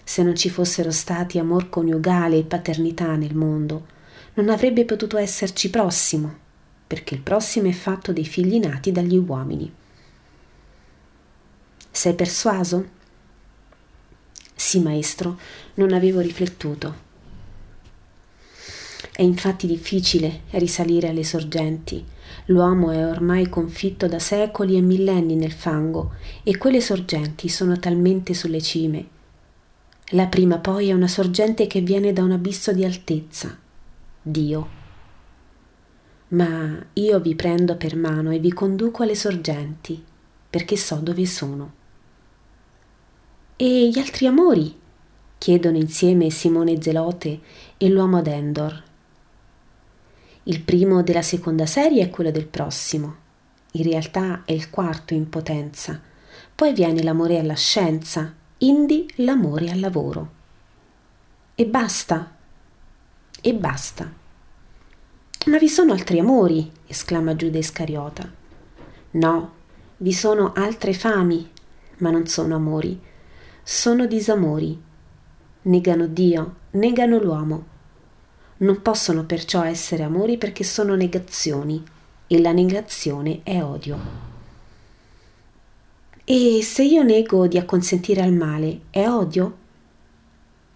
se 0.04 0.22
non 0.22 0.34
ci 0.34 0.50
fossero 0.50 0.90
stati 0.90 1.38
amor 1.38 1.68
coniugale 1.68 2.38
e 2.38 2.44
paternità 2.44 3.14
nel 3.16 3.34
mondo, 3.34 3.86
non 4.34 4.48
avrebbe 4.48 4.84
potuto 4.84 5.16
esserci 5.16 5.70
prossimo, 5.70 6.38
perché 6.86 7.14
il 7.14 7.20
prossimo 7.20 7.68
è 7.68 7.72
fatto 7.72 8.12
dei 8.12 8.24
figli 8.24 8.58
nati 8.58 8.92
dagli 8.92 9.16
uomini. 9.16 9.72
Sei 11.90 12.14
persuaso? 12.14 13.00
Sì, 14.54 14.80
maestro, 14.80 15.38
non 15.74 15.92
avevo 15.92 16.20
riflettuto. 16.20 17.10
È 19.14 19.20
infatti 19.20 19.66
difficile 19.66 20.42
risalire 20.52 21.08
alle 21.08 21.24
sorgenti. 21.24 22.02
L'uomo 22.46 22.90
è 22.90 23.06
ormai 23.06 23.48
confitto 23.48 24.08
da 24.08 24.18
secoli 24.18 24.76
e 24.76 24.80
millenni 24.80 25.34
nel 25.34 25.52
fango 25.52 26.14
e 26.42 26.56
quelle 26.56 26.80
sorgenti 26.80 27.48
sono 27.48 27.78
talmente 27.78 28.32
sulle 28.32 28.62
cime 28.62 29.11
la 30.10 30.26
prima 30.26 30.58
poi 30.58 30.90
è 30.90 30.92
una 30.92 31.08
sorgente 31.08 31.66
che 31.66 31.80
viene 31.80 32.12
da 32.12 32.22
un 32.22 32.32
abisso 32.32 32.72
di 32.72 32.84
altezza, 32.84 33.56
Dio. 34.20 34.80
Ma 36.28 36.84
io 36.92 37.20
vi 37.20 37.34
prendo 37.34 37.76
per 37.76 37.96
mano 37.96 38.30
e 38.30 38.38
vi 38.38 38.52
conduco 38.52 39.02
alle 39.02 39.14
sorgenti, 39.14 40.02
perché 40.50 40.76
so 40.76 40.96
dove 40.96 41.24
sono. 41.26 41.72
E 43.56 43.88
gli 43.88 43.98
altri 43.98 44.26
amori? 44.26 44.80
chiedono 45.38 45.76
insieme 45.76 46.30
Simone 46.30 46.80
Zelote 46.80 47.40
e 47.76 47.88
l'uomo 47.88 48.18
ad 48.18 48.26
Endor. 48.28 48.82
Il 50.44 50.60
primo 50.60 51.02
della 51.02 51.22
seconda 51.22 51.66
serie 51.66 52.02
è 52.02 52.10
quello 52.10 52.30
del 52.30 52.46
prossimo. 52.46 53.16
In 53.72 53.82
realtà 53.84 54.42
è 54.44 54.52
il 54.52 54.70
quarto 54.70 55.14
in 55.14 55.28
potenza. 55.28 56.00
Poi 56.54 56.72
viene 56.72 57.02
l'amore 57.02 57.38
alla 57.38 57.54
scienza, 57.54 58.32
indi 58.62 59.10
l'amore 59.16 59.70
al 59.70 59.80
lavoro. 59.80 60.30
E 61.54 61.66
basta. 61.66 62.32
E 63.40 63.54
basta. 63.54 64.10
Ma 65.46 65.58
vi 65.58 65.68
sono 65.68 65.92
altri 65.92 66.20
amori, 66.20 66.70
esclama 66.86 67.34
Giuda 67.34 67.58
Iscariota. 67.58 68.30
No, 69.12 69.52
vi 69.98 70.12
sono 70.12 70.52
altre 70.54 70.94
fami, 70.94 71.50
ma 71.98 72.10
non 72.10 72.26
sono 72.26 72.54
amori, 72.54 73.00
sono 73.62 74.06
disamori. 74.06 74.80
Negano 75.62 76.06
Dio, 76.06 76.54
negano 76.72 77.18
l'uomo. 77.18 77.66
Non 78.58 78.80
possono 78.80 79.24
perciò 79.24 79.64
essere 79.64 80.04
amori 80.04 80.38
perché 80.38 80.62
sono 80.62 80.94
negazioni 80.94 81.82
e 82.28 82.40
la 82.40 82.52
negazione 82.52 83.40
è 83.42 83.60
odio. 83.62 84.31
E 86.24 86.62
se 86.62 86.84
io 86.84 87.02
nego 87.02 87.48
di 87.48 87.58
acconsentire 87.58 88.22
al 88.22 88.32
male, 88.32 88.82
è 88.90 89.08
odio? 89.08 89.56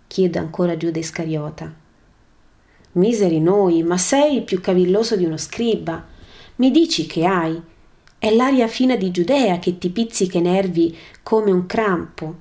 chiede 0.08 0.40
ancora 0.40 0.76
Giuda 0.76 0.98
Iscariota. 0.98 1.72
Miseri 2.92 3.38
noi, 3.38 3.84
ma 3.84 3.96
sei 3.96 4.42
più 4.42 4.60
cavilloso 4.60 5.14
di 5.14 5.24
uno 5.24 5.36
scriba. 5.36 6.04
Mi 6.56 6.72
dici 6.72 7.06
che 7.06 7.24
hai. 7.24 7.62
È 8.18 8.28
l'aria 8.34 8.66
fina 8.66 8.96
di 8.96 9.12
Giudea 9.12 9.60
che 9.60 9.78
ti 9.78 9.90
pizzica 9.90 10.38
i 10.38 10.40
nervi 10.40 10.96
come 11.22 11.52
un 11.52 11.66
crampo, 11.66 12.34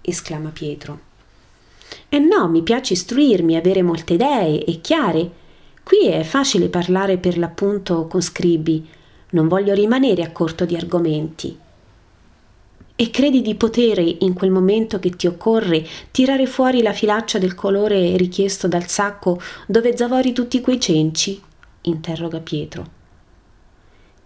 esclama 0.00 0.50
Pietro. 0.50 0.98
E 2.08 2.18
no, 2.18 2.48
mi 2.48 2.62
piace 2.62 2.94
istruirmi, 2.94 3.54
avere 3.54 3.82
molte 3.82 4.14
idee 4.14 4.64
e 4.64 4.80
chiare. 4.80 5.30
Qui 5.84 6.08
è 6.08 6.24
facile 6.24 6.68
parlare 6.68 7.18
per 7.18 7.38
l'appunto 7.38 8.08
con 8.08 8.20
scribi. 8.20 8.84
Non 9.30 9.46
voglio 9.46 9.74
rimanere 9.74 10.24
a 10.24 10.32
corto 10.32 10.64
di 10.64 10.74
argomenti 10.74 11.70
e 12.94 13.10
credi 13.10 13.40
di 13.40 13.54
potere, 13.54 14.02
in 14.20 14.34
quel 14.34 14.50
momento 14.50 14.98
che 14.98 15.10
ti 15.10 15.26
occorre, 15.26 15.84
tirare 16.10 16.46
fuori 16.46 16.82
la 16.82 16.92
filaccia 16.92 17.38
del 17.38 17.54
colore 17.54 18.16
richiesto 18.16 18.68
dal 18.68 18.86
sacco 18.86 19.40
dove 19.66 19.96
zavori 19.96 20.32
tutti 20.32 20.60
quei 20.60 20.78
cenci? 20.78 21.40
interroga 21.82 22.38
Pietro. 22.40 23.00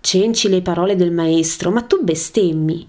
Cenci 0.00 0.48
le 0.48 0.62
parole 0.62 0.94
del 0.94 1.12
maestro, 1.12 1.70
ma 1.70 1.82
tu 1.82 2.02
bestemmi. 2.02 2.86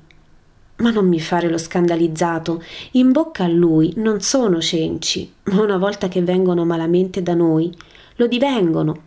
Ma 0.78 0.92
non 0.92 1.08
mi 1.08 1.20
fare 1.20 1.50
lo 1.50 1.58
scandalizzato, 1.58 2.62
in 2.92 3.12
bocca 3.12 3.46
a 3.46 3.48
lui 3.48 3.94
non 3.96 4.22
sono 4.22 4.60
cenci, 4.60 5.32
ma 5.46 5.62
una 5.62 5.78
volta 5.78 6.08
che 6.08 6.22
vengono 6.22 6.66
malamente 6.66 7.24
da 7.24 7.34
noi, 7.34 7.76
lo 8.18 8.28
divengono. 8.28 9.04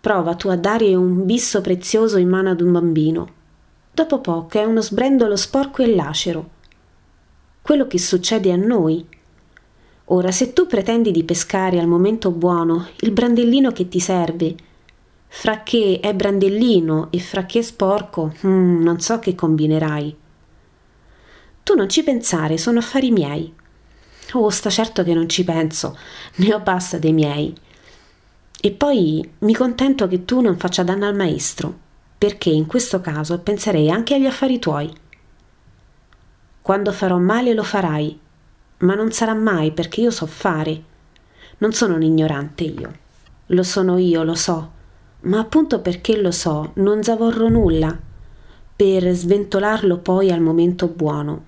Prova 0.00 0.34
tu 0.34 0.48
a 0.48 0.56
dare 0.56 0.94
un 0.94 1.26
bisso 1.26 1.60
prezioso 1.60 2.16
in 2.18 2.28
mano 2.28 2.50
ad 2.50 2.60
un 2.60 2.72
bambino 2.72 3.40
dopo 3.94 4.20
poco 4.20 4.58
è 4.58 4.64
uno 4.64 4.80
sbrendolo 4.80 5.36
sporco 5.36 5.82
e 5.82 5.94
lacero. 5.94 6.50
Quello 7.60 7.86
che 7.86 7.98
succede 7.98 8.50
a 8.50 8.56
noi. 8.56 9.06
Ora, 10.06 10.32
se 10.32 10.52
tu 10.52 10.66
pretendi 10.66 11.10
di 11.10 11.24
pescare 11.24 11.78
al 11.78 11.86
momento 11.86 12.30
buono 12.30 12.88
il 13.00 13.12
brandellino 13.12 13.70
che 13.70 13.88
ti 13.88 14.00
serve, 14.00 14.54
fra 15.28 15.62
che 15.62 16.00
è 16.02 16.14
brandellino 16.14 17.08
e 17.10 17.20
fra 17.20 17.44
che 17.44 17.60
è 17.60 17.62
sporco, 17.62 18.34
mm, 18.46 18.82
non 18.82 18.98
so 19.00 19.18
che 19.18 19.34
combinerai. 19.34 20.16
Tu 21.62 21.74
non 21.74 21.88
ci 21.88 22.02
pensare, 22.02 22.58
sono 22.58 22.78
affari 22.78 23.10
miei. 23.10 23.54
Oh, 24.32 24.50
sta 24.50 24.70
certo 24.70 25.04
che 25.04 25.14
non 25.14 25.28
ci 25.28 25.44
penso, 25.44 25.96
ne 26.36 26.54
ho 26.54 26.60
basta 26.60 26.98
dei 26.98 27.12
miei. 27.12 27.54
E 28.60 28.70
poi 28.72 29.28
mi 29.40 29.54
contento 29.54 30.08
che 30.08 30.24
tu 30.24 30.40
non 30.40 30.56
faccia 30.56 30.82
danno 30.82 31.06
al 31.06 31.14
maestro 31.14 31.81
perché 32.22 32.50
in 32.50 32.66
questo 32.66 33.00
caso 33.00 33.40
penserei 33.40 33.90
anche 33.90 34.14
agli 34.14 34.26
affari 34.26 34.60
tuoi. 34.60 34.88
Quando 36.60 36.92
farò 36.92 37.18
male 37.18 37.52
lo 37.52 37.64
farai, 37.64 38.16
ma 38.78 38.94
non 38.94 39.10
sarà 39.10 39.34
mai 39.34 39.72
perché 39.72 40.02
io 40.02 40.12
so 40.12 40.26
fare. 40.26 40.84
Non 41.58 41.72
sono 41.72 41.96
un 41.96 42.02
ignorante 42.02 42.62
io. 42.62 42.92
Lo 43.46 43.64
sono 43.64 43.98
io, 43.98 44.22
lo 44.22 44.36
so, 44.36 44.70
ma 45.22 45.40
appunto 45.40 45.80
perché 45.80 46.16
lo 46.16 46.30
so 46.30 46.70
non 46.74 47.02
zavorro 47.02 47.48
nulla 47.48 47.98
per 48.76 49.12
sventolarlo 49.12 49.98
poi 49.98 50.30
al 50.30 50.40
momento 50.40 50.86
buono. 50.86 51.44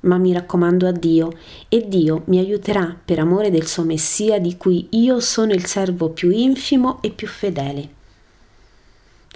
Ma 0.00 0.16
mi 0.16 0.32
raccomando 0.32 0.88
a 0.88 0.92
Dio 0.92 1.30
e 1.68 1.86
Dio 1.86 2.22
mi 2.28 2.38
aiuterà 2.38 2.96
per 3.04 3.18
amore 3.18 3.50
del 3.50 3.66
suo 3.66 3.82
Messia 3.82 4.40
di 4.40 4.56
cui 4.56 4.86
io 4.92 5.20
sono 5.20 5.52
il 5.52 5.66
servo 5.66 6.08
più 6.08 6.30
infimo 6.30 7.02
e 7.02 7.10
più 7.10 7.26
fedele. 7.26 8.00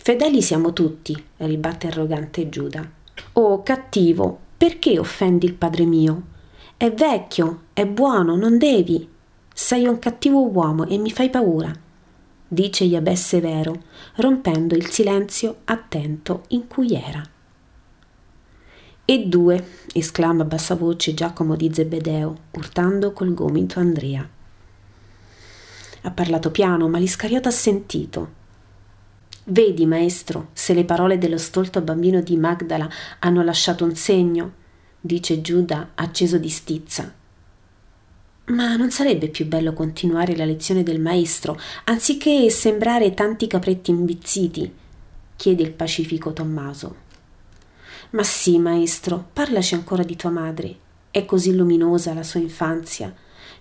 Fedeli 0.09 0.41
siamo 0.41 0.73
tutti, 0.73 1.23
ribatte 1.37 1.89
arrogante 1.89 2.49
Giuda. 2.49 2.83
Oh, 3.35 3.63
cattivo, 3.63 4.39
Perché 4.57 4.99
offendi 4.99 5.45
il 5.45 5.53
padre 5.53 5.85
mio? 5.85 6.23
È 6.79 6.91
vecchio, 6.91 7.65
è 7.75 7.85
buono, 7.85 8.35
non 8.35 8.57
devi. 8.57 9.07
Sei 9.53 9.87
un 9.87 9.99
cattivo 9.99 10.49
uomo 10.49 10.87
e 10.87 10.97
mi 10.97 11.11
fai 11.11 11.29
paura, 11.29 11.71
dice 12.49 12.85
Yabè 12.85 13.15
severo, 13.15 13.83
rompendo 14.15 14.75
il 14.75 14.87
silenzio 14.87 15.59
attento 15.65 16.45
in 16.49 16.67
cui 16.69 16.95
era. 16.95 17.23
E 19.05 19.27
due, 19.27 19.63
esclama 19.93 20.45
a 20.45 20.47
bassa 20.47 20.75
voce 20.75 21.13
Giacomo 21.13 21.55
di 21.55 21.71
Zebedeo, 21.71 22.35
urtando 22.53 23.13
col 23.13 23.35
gomito 23.35 23.79
Andrea. 23.79 24.27
Ha 26.01 26.11
parlato 26.13 26.51
piano, 26.51 26.89
ma 26.89 26.97
l'Iscariota 26.97 27.51
ha 27.51 27.53
sentito. 27.53 28.38
Vedi, 29.51 29.87
maestro, 29.87 30.51
se 30.53 30.75
le 30.75 30.85
parole 30.85 31.17
dello 31.17 31.39
stolto 31.39 31.81
bambino 31.81 32.21
di 32.21 32.37
Magdala 32.37 32.87
hanno 33.21 33.43
lasciato 33.43 33.83
un 33.83 33.97
segno, 33.97 34.53
dice 35.01 35.41
Giuda 35.41 35.93
acceso 35.95 36.37
di 36.37 36.51
stizza. 36.51 37.15
Ma 38.49 38.77
non 38.77 38.91
sarebbe 38.91 39.29
più 39.29 39.47
bello 39.47 39.73
continuare 39.73 40.37
la 40.37 40.45
lezione 40.45 40.83
del 40.83 41.01
maestro, 41.01 41.59
anziché 41.85 42.51
sembrare 42.51 43.15
tanti 43.15 43.47
capretti 43.47 43.91
imbizziti? 43.91 44.71
chiede 45.35 45.63
il 45.63 45.73
pacifico 45.73 46.35
Tommaso. 46.35 46.97
Ma 48.11 48.25
sì, 48.25 48.59
maestro, 48.59 49.29
parlaci 49.33 49.73
ancora 49.73 50.03
di 50.03 50.15
tua 50.15 50.31
madre. 50.31 50.77
È 51.11 51.25
così 51.25 51.55
luminosa 51.55 52.13
la 52.13 52.23
sua 52.23 52.41
infanzia. 52.41 53.15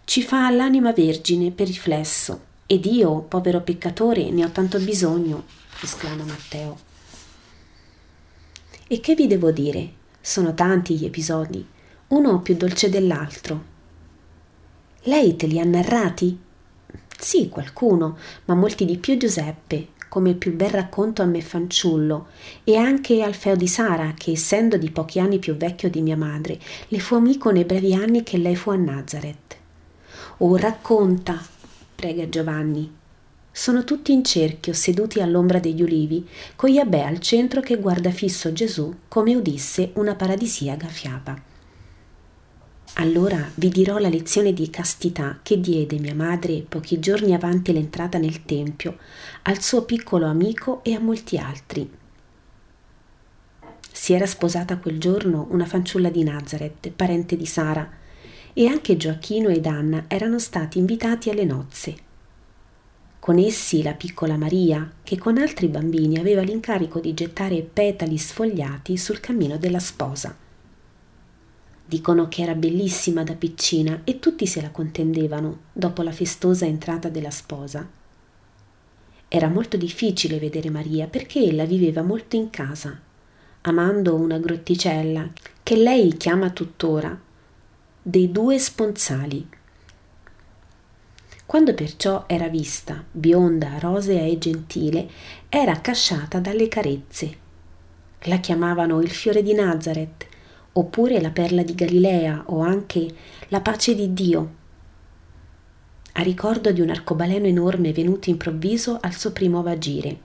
Ci 0.04 0.22
fa 0.22 0.50
l'anima 0.50 0.92
vergine 0.92 1.52
per 1.52 1.68
riflesso. 1.68 2.42
Ed 2.66 2.86
io, 2.86 3.22
povero 3.22 3.62
peccatore, 3.62 4.30
ne 4.32 4.44
ho 4.44 4.50
tanto 4.50 4.80
bisogno, 4.80 5.46
esclama 5.82 6.24
Matteo. 6.24 6.78
E 8.88 9.00
che 9.00 9.16
vi 9.16 9.28
devo 9.28 9.52
dire? 9.52 9.92
Sono 10.22 10.54
tanti 10.54 10.96
gli 10.96 11.06
episodi, 11.06 11.66
uno 12.08 12.40
più 12.42 12.56
dolce 12.56 12.90
dell'altro. 12.90 13.76
Lei 15.04 15.36
te 15.36 15.48
li 15.48 15.60
ha 15.60 15.64
narrati? 15.64 16.38
Sì, 17.18 17.50
qualcuno, 17.50 18.18
ma 18.46 18.56
molti 18.56 18.86
di 18.86 18.98
più 18.98 19.18
Giuseppe, 19.18 19.90
come 20.10 20.32
il 20.32 20.36
più 20.36 20.56
bel 20.56 20.70
racconto 20.70 21.22
a 21.22 21.26
me 21.26 21.42
fanciullo, 21.42 22.28
e 22.64 22.76
anche 22.76 23.22
Alfeo 23.22 23.56
di 23.56 23.68
Sara, 23.68 24.14
che 24.18 24.32
essendo 24.32 24.78
di 24.78 24.90
pochi 24.92 25.20
anni 25.20 25.40
più 25.40 25.56
vecchio 25.56 25.90
di 25.90 26.02
mia 26.02 26.18
madre, 26.18 26.60
le 26.88 27.00
fu 27.00 27.16
amico 27.16 27.52
nei 27.52 27.66
brevi 27.66 27.94
anni 27.94 28.24
che 28.24 28.38
lei 28.38 28.56
fu 28.56 28.70
a 28.70 28.76
Nazareth. 28.76 29.56
Oh, 30.38 30.56
racconta, 30.56 31.42
prega 31.96 32.28
Giovanni. 32.30 32.94
Sono 33.58 33.84
tutti 33.84 34.12
in 34.12 34.24
cerchio, 34.24 34.72
seduti 34.72 35.20
all'ombra 35.20 35.58
degli 35.58 35.82
ulivi, 35.82 36.24
con 36.56 36.70
Iabè 36.70 37.00
al 37.00 37.18
centro 37.18 37.60
che 37.60 37.78
guarda 37.78 38.12
fisso 38.12 38.54
Gesù 38.54 38.94
come 39.08 39.36
udisse 39.36 39.94
una 39.96 40.14
paradisiaca 40.14 40.86
fiaba. 40.86 41.42
Allora 42.94 43.50
vi 43.56 43.70
dirò 43.70 43.98
la 43.98 44.10
lezione 44.10 44.54
di 44.54 44.70
castità 44.70 45.40
che 45.42 45.60
diede 45.60 45.98
mia 45.98 46.14
madre 46.14 46.64
pochi 46.70 47.00
giorni 47.00 47.34
avanti 47.34 47.74
l'entrata 47.74 48.20
nel 48.20 48.46
tempio 48.46 49.00
al 49.42 49.60
suo 49.60 49.86
piccolo 49.86 50.28
amico 50.28 50.84
e 50.84 50.94
a 50.94 51.00
molti 51.00 51.40
altri. 51.40 51.90
Si 53.92 54.14
era 54.14 54.28
sposata 54.28 54.78
quel 54.78 55.00
giorno 55.00 55.48
una 55.50 55.66
fanciulla 55.66 56.12
di 56.12 56.22
Nazareth, 56.24 56.92
parente 56.92 57.36
di 57.36 57.48
Sara, 57.48 57.90
e 58.54 58.68
anche 58.68 58.98
Gioacchino 58.98 59.50
ed 59.50 59.66
Anna 59.66 60.06
erano 60.08 60.38
stati 60.38 60.78
invitati 60.78 61.32
alle 61.32 61.44
nozze. 61.44 62.06
Con 63.28 63.40
essi 63.40 63.84
la 63.84 63.92
piccola 63.92 64.38
Maria, 64.38 64.90
che 65.04 65.18
con 65.18 65.38
altri 65.38 65.68
bambini 65.68 66.18
aveva 66.18 66.44
l'incarico 66.44 67.02
di 67.02 67.14
gettare 67.14 67.62
petali 67.62 68.18
sfogliati 68.18 68.96
sul 68.96 69.20
cammino 69.20 69.58
della 69.58 69.80
sposa. 69.80 70.34
Dicono 71.86 72.30
che 72.30 72.44
era 72.44 72.56
bellissima 72.56 73.24
da 73.24 73.34
piccina 73.34 74.00
e 74.06 74.20
tutti 74.20 74.48
se 74.48 74.62
la 74.62 74.72
contendevano 74.72 75.58
dopo 75.74 76.04
la 76.04 76.14
festosa 76.14 76.66
entrata 76.68 77.10
della 77.10 77.30
sposa. 77.30 77.86
Era 79.28 79.50
molto 79.50 79.76
difficile 79.76 80.40
vedere 80.40 80.70
Maria 80.70 81.08
perché 81.08 81.44
ella 81.44 81.66
viveva 81.66 82.04
molto 82.04 82.38
in 82.38 82.50
casa, 82.50 82.98
amando 83.64 84.16
una 84.16 84.38
grotticella 84.38 85.32
che 85.64 85.76
lei 85.76 86.16
chiama 86.16 86.50
tuttora 86.52 87.20
dei 88.02 88.32
due 88.32 88.58
sponsali. 88.58 89.50
Quando 91.48 91.74
perciò 91.74 92.26
era 92.28 92.50
vista, 92.50 93.02
bionda, 93.10 93.80
rosea 93.80 94.24
e 94.24 94.38
gentile, 94.38 95.10
era 95.48 95.72
accasciata 95.72 96.40
dalle 96.40 96.68
carezze. 96.68 97.38
La 98.24 98.40
chiamavano 98.40 99.00
il 99.00 99.10
fiore 99.10 99.42
di 99.42 99.54
Nazareth 99.54 100.28
oppure 100.74 101.22
la 101.22 101.32
perla 101.32 101.64
di 101.64 101.74
Galilea 101.74 102.44
o 102.48 102.60
anche 102.60 103.08
la 103.48 103.62
pace 103.62 103.96
di 103.96 104.14
Dio, 104.14 104.56
a 106.12 106.22
ricordo 106.22 106.74
di 106.74 106.82
un 106.82 106.90
arcobaleno 106.90 107.46
enorme 107.46 107.94
venuto 107.94 108.30
improvviso 108.30 108.98
al 109.00 109.16
suo 109.16 109.32
primo 109.32 109.64
vagire. 109.64 110.20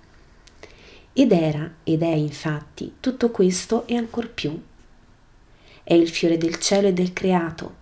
Ed 1.13 1.31
era, 1.31 1.73
ed 1.85 2.03
è 2.03 2.15
infatti, 2.15 2.95
tutto 2.99 3.31
questo 3.31 3.87
e 3.87 3.97
ancor 3.97 4.29
più. 4.29 4.61
È 5.85 5.95
il 5.95 6.09
fiore 6.09 6.37
del 6.37 6.59
cielo 6.59 6.89
e 6.89 6.93
del 6.93 7.13
creato, 7.13 7.75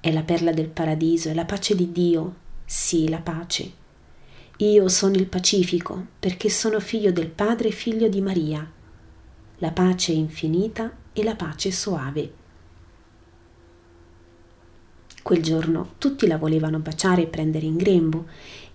è 0.00 0.10
la 0.10 0.22
perla 0.22 0.52
del 0.52 0.68
paradiso, 0.68 1.28
è 1.28 1.34
la 1.34 1.44
pace 1.44 1.74
di 1.74 1.92
Dio, 1.92 2.48
sì, 2.72 3.08
la 3.08 3.18
pace. 3.18 3.72
Io 4.58 4.88
sono 4.88 5.16
il 5.16 5.26
pacifico, 5.26 6.06
perché 6.20 6.48
sono 6.48 6.78
figlio 6.78 7.10
del 7.10 7.26
Padre 7.26 7.66
e 7.66 7.72
figlio 7.72 8.08
di 8.08 8.20
Maria. 8.20 8.64
La 9.58 9.72
pace 9.72 10.12
infinita 10.12 10.96
e 11.12 11.24
la 11.24 11.34
pace 11.34 11.72
soave. 11.72 12.32
Quel 15.20 15.42
giorno 15.42 15.94
tutti 15.98 16.28
la 16.28 16.38
volevano 16.38 16.78
baciare 16.78 17.22
e 17.22 17.26
prendere 17.26 17.66
in 17.66 17.76
grembo, 17.76 18.26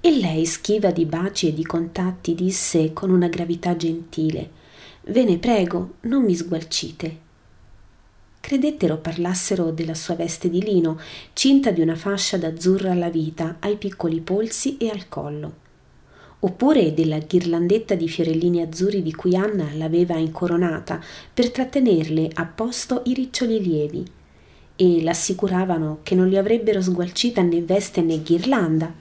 e 0.02 0.12
lei, 0.20 0.46
schiva 0.46 0.92
di 0.92 1.06
baci 1.06 1.48
e 1.48 1.54
di 1.54 1.64
contatti, 1.64 2.36
disse 2.36 2.92
con 2.92 3.10
una 3.12 3.30
gravità 3.30 3.78
gentile 3.78 4.52
Ve 5.04 5.24
ne 5.24 5.38
prego, 5.38 5.94
non 6.02 6.26
mi 6.26 6.36
sgualcite. 6.36 7.25
Credettero 8.46 8.98
parlassero 8.98 9.72
della 9.72 9.96
sua 9.96 10.14
veste 10.14 10.52
di 10.52 10.62
lino, 10.62 11.00
cinta 11.34 11.72
di 11.72 11.82
una 11.82 11.96
fascia 11.96 12.38
d'azzurra 12.38 12.92
alla 12.92 13.10
vita, 13.10 13.56
ai 13.58 13.76
piccoli 13.76 14.22
polsi 14.22 14.78
e 14.78 14.88
al 14.88 15.10
collo 15.10 15.64
oppure 16.38 16.94
della 16.94 17.18
ghirlandetta 17.18 17.96
di 17.96 18.08
fiorellini 18.08 18.62
azzurri 18.62 19.02
di 19.02 19.12
cui 19.16 19.36
Anna 19.36 19.68
l'aveva 19.74 20.18
incoronata 20.18 21.02
per 21.34 21.50
trattenerle 21.50 22.30
a 22.36 22.46
posto 22.46 23.02
i 23.06 23.16
riccioli 23.16 23.60
lievi, 23.60 24.06
e 24.76 25.02
l'assicuravano 25.02 26.02
che 26.04 26.14
non 26.14 26.28
li 26.28 26.38
avrebbero 26.38 26.84
sgualcita 26.84 27.42
né 27.42 27.64
veste 27.64 28.04
né 28.04 28.22
ghirlanda. 28.22 28.94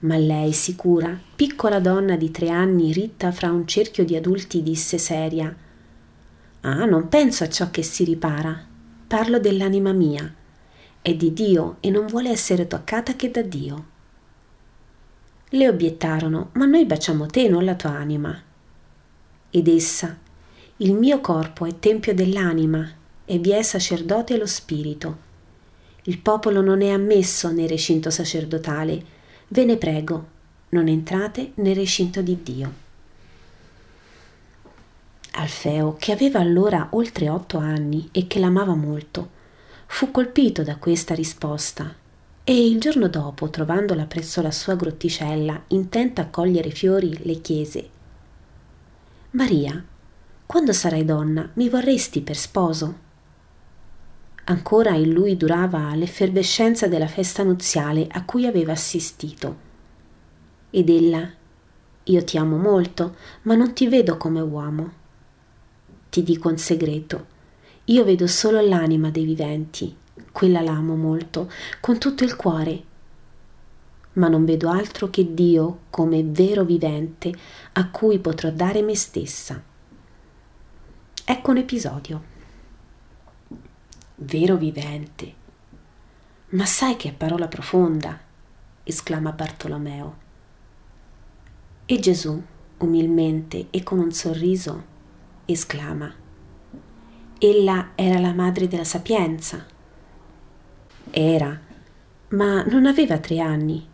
Ma 0.00 0.16
lei, 0.18 0.52
sicura, 0.52 1.18
piccola 1.34 1.80
donna 1.80 2.16
di 2.16 2.30
tre 2.30 2.50
anni 2.50 2.92
ritta 2.92 3.32
fra 3.32 3.50
un 3.50 3.66
cerchio 3.66 4.04
di 4.04 4.14
adulti, 4.14 4.62
disse 4.62 4.98
seria 4.98 5.56
Ah, 6.64 6.84
non 6.84 7.08
penso 7.08 7.42
a 7.42 7.48
ciò 7.48 7.70
che 7.70 7.82
si 7.82 8.04
ripara, 8.04 8.64
parlo 9.08 9.40
dell'anima 9.40 9.92
mia. 9.92 10.32
È 11.02 11.12
di 11.14 11.32
Dio 11.32 11.78
e 11.80 11.90
non 11.90 12.06
vuole 12.06 12.30
essere 12.30 12.68
toccata 12.68 13.16
che 13.16 13.32
da 13.32 13.42
Dio. 13.42 13.86
Le 15.48 15.68
obiettarono, 15.68 16.50
ma 16.52 16.64
noi 16.64 16.86
baciamo 16.86 17.26
te, 17.26 17.48
non 17.48 17.64
la 17.64 17.74
tua 17.74 17.90
anima. 17.90 18.40
Ed 19.50 19.66
essa, 19.66 20.16
il 20.76 20.94
mio 20.94 21.20
corpo 21.20 21.66
è 21.66 21.80
tempio 21.80 22.14
dell'anima 22.14 22.88
e 23.24 23.38
vi 23.38 23.50
è 23.50 23.62
sacerdote 23.62 24.38
lo 24.38 24.46
spirito. 24.46 25.18
Il 26.04 26.18
popolo 26.18 26.60
non 26.60 26.80
è 26.80 26.90
ammesso 26.90 27.50
nel 27.50 27.68
recinto 27.68 28.08
sacerdotale. 28.08 29.04
Ve 29.48 29.64
ne 29.64 29.76
prego, 29.76 30.26
non 30.68 30.86
entrate 30.86 31.52
nel 31.56 31.74
recinto 31.74 32.22
di 32.22 32.38
Dio. 32.40 32.81
Alfeo, 35.32 35.96
che 35.98 36.12
aveva 36.12 36.40
allora 36.40 36.88
oltre 36.90 37.28
otto 37.28 37.58
anni 37.58 38.08
e 38.12 38.26
che 38.26 38.38
l'amava 38.38 38.74
molto, 38.74 39.30
fu 39.86 40.10
colpito 40.10 40.62
da 40.62 40.76
questa 40.76 41.14
risposta 41.14 41.94
e 42.44 42.66
il 42.66 42.80
giorno 42.80 43.08
dopo, 43.08 43.50
trovandola 43.50 44.04
presso 44.06 44.42
la 44.42 44.50
sua 44.50 44.74
grotticella, 44.74 45.64
intenta 45.68 46.22
a 46.22 46.26
cogliere 46.26 46.70
fiori, 46.70 47.18
le 47.24 47.40
chiese 47.40 47.88
Maria, 49.34 49.82
quando 50.44 50.74
sarai 50.74 51.06
donna, 51.06 51.48
mi 51.54 51.70
vorresti 51.70 52.20
per 52.20 52.36
sposo? 52.36 52.98
Ancora 54.44 54.90
in 54.90 55.10
lui 55.10 55.38
durava 55.38 55.94
l'effervescenza 55.94 56.86
della 56.86 57.06
festa 57.06 57.42
nuziale 57.42 58.06
a 58.10 58.24
cui 58.26 58.44
aveva 58.44 58.72
assistito. 58.72 59.56
Ed 60.68 60.90
ella, 60.90 61.26
io 62.04 62.24
ti 62.24 62.36
amo 62.36 62.58
molto, 62.58 63.16
ma 63.42 63.54
non 63.54 63.72
ti 63.72 63.88
vedo 63.88 64.18
come 64.18 64.40
uomo. 64.40 64.92
Ti 66.12 66.22
dico 66.22 66.50
un 66.50 66.58
segreto, 66.58 67.26
io 67.84 68.04
vedo 68.04 68.26
solo 68.26 68.60
l'anima 68.60 69.08
dei 69.08 69.24
viventi 69.24 69.96
quella 70.32 70.62
l'amo 70.62 70.96
molto, 70.96 71.50
con 71.80 71.98
tutto 71.98 72.24
il 72.24 72.36
cuore. 72.36 72.90
Ma 74.14 74.28
non 74.28 74.44
vedo 74.44 74.68
altro 74.68 75.08
che 75.08 75.32
Dio 75.32 75.82
come 75.90 76.22
vero 76.24 76.64
vivente 76.64 77.32
a 77.74 77.88
cui 77.88 78.18
potrò 78.18 78.50
dare 78.50 78.82
me 78.82 78.96
stessa. 78.96 79.62
Ecco 81.24 81.50
un 81.50 81.56
episodio. 81.58 82.30
vero 84.16 84.56
vivente. 84.56 85.40
Ma 86.50 86.66
sai 86.66 86.96
che 86.96 87.10
è 87.10 87.12
parola 87.12 87.48
profonda, 87.48 88.20
esclama 88.84 89.32
Bartolomeo. 89.32 90.16
E 91.86 91.98
Gesù, 91.98 92.40
umilmente 92.78 93.66
e 93.70 93.82
con 93.82 93.98
un 93.98 94.12
sorriso, 94.12 94.90
esclama, 95.52 96.12
Ella 97.38 97.92
era 97.94 98.18
la 98.18 98.32
madre 98.32 98.68
della 98.68 98.84
sapienza. 98.84 99.66
Era, 101.10 101.60
ma 102.28 102.62
non 102.64 102.86
aveva 102.86 103.18
tre 103.18 103.40
anni. 103.40 103.86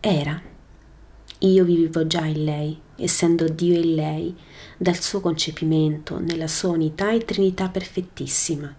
Era. 0.00 0.40
Io 1.38 1.64
vivevo 1.64 2.06
già 2.06 2.24
in 2.24 2.44
lei, 2.44 2.80
essendo 2.96 3.48
Dio 3.48 3.74
in 3.78 3.94
lei, 3.94 4.36
dal 4.76 4.98
suo 5.00 5.20
concepimento, 5.20 6.18
nella 6.18 6.48
sua 6.48 6.70
unità 6.70 7.12
e 7.12 7.24
trinità 7.24 7.68
perfettissima. 7.68 8.74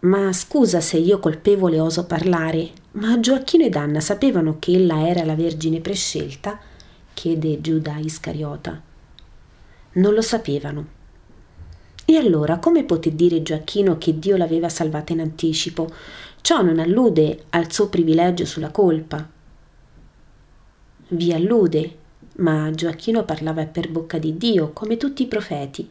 Ma 0.00 0.32
scusa 0.32 0.80
se 0.80 0.98
io 0.98 1.18
colpevole 1.18 1.80
oso 1.80 2.06
parlare, 2.06 2.70
ma 2.92 3.18
Gioacchino 3.18 3.64
ed 3.64 3.76
Anna 3.76 4.00
sapevano 4.00 4.58
che 4.58 4.72
ella 4.72 5.06
era 5.08 5.24
la 5.24 5.34
Vergine 5.34 5.80
prescelta? 5.80 6.58
chiede 7.14 7.60
Giuda 7.60 7.96
Iscariota. 7.96 8.85
Non 9.96 10.14
lo 10.14 10.22
sapevano. 10.22 10.94
E 12.04 12.16
allora 12.16 12.58
come 12.58 12.84
poté 12.84 13.14
dire 13.14 13.42
Gioacchino 13.42 13.98
che 13.98 14.18
Dio 14.18 14.36
l'aveva 14.36 14.68
salvata 14.68 15.12
in 15.12 15.20
anticipo? 15.20 15.90
Ciò 16.40 16.62
non 16.62 16.78
allude 16.78 17.44
al 17.50 17.72
suo 17.72 17.88
privilegio 17.88 18.44
sulla 18.44 18.70
colpa. 18.70 19.28
Vi 21.08 21.32
allude, 21.32 21.96
ma 22.36 22.70
Gioacchino 22.70 23.24
parlava 23.24 23.64
per 23.66 23.90
bocca 23.90 24.18
di 24.18 24.36
Dio, 24.36 24.70
come 24.72 24.96
tutti 24.96 25.22
i 25.22 25.28
profeti. 25.28 25.88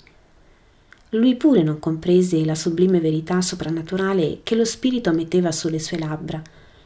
Lui 1.10 1.36
pure 1.36 1.64
non 1.64 1.80
comprese 1.80 2.46
la 2.46 2.56
sublime 2.56 3.00
verità 3.00 3.42
soprannaturale 3.42 4.42
che 4.44 4.56
lo 4.56 4.66
Spirito 4.66 5.12
metteva 5.14 5.52
sulle 5.52 5.80
sue 5.80 5.98
labbra, 5.98 6.42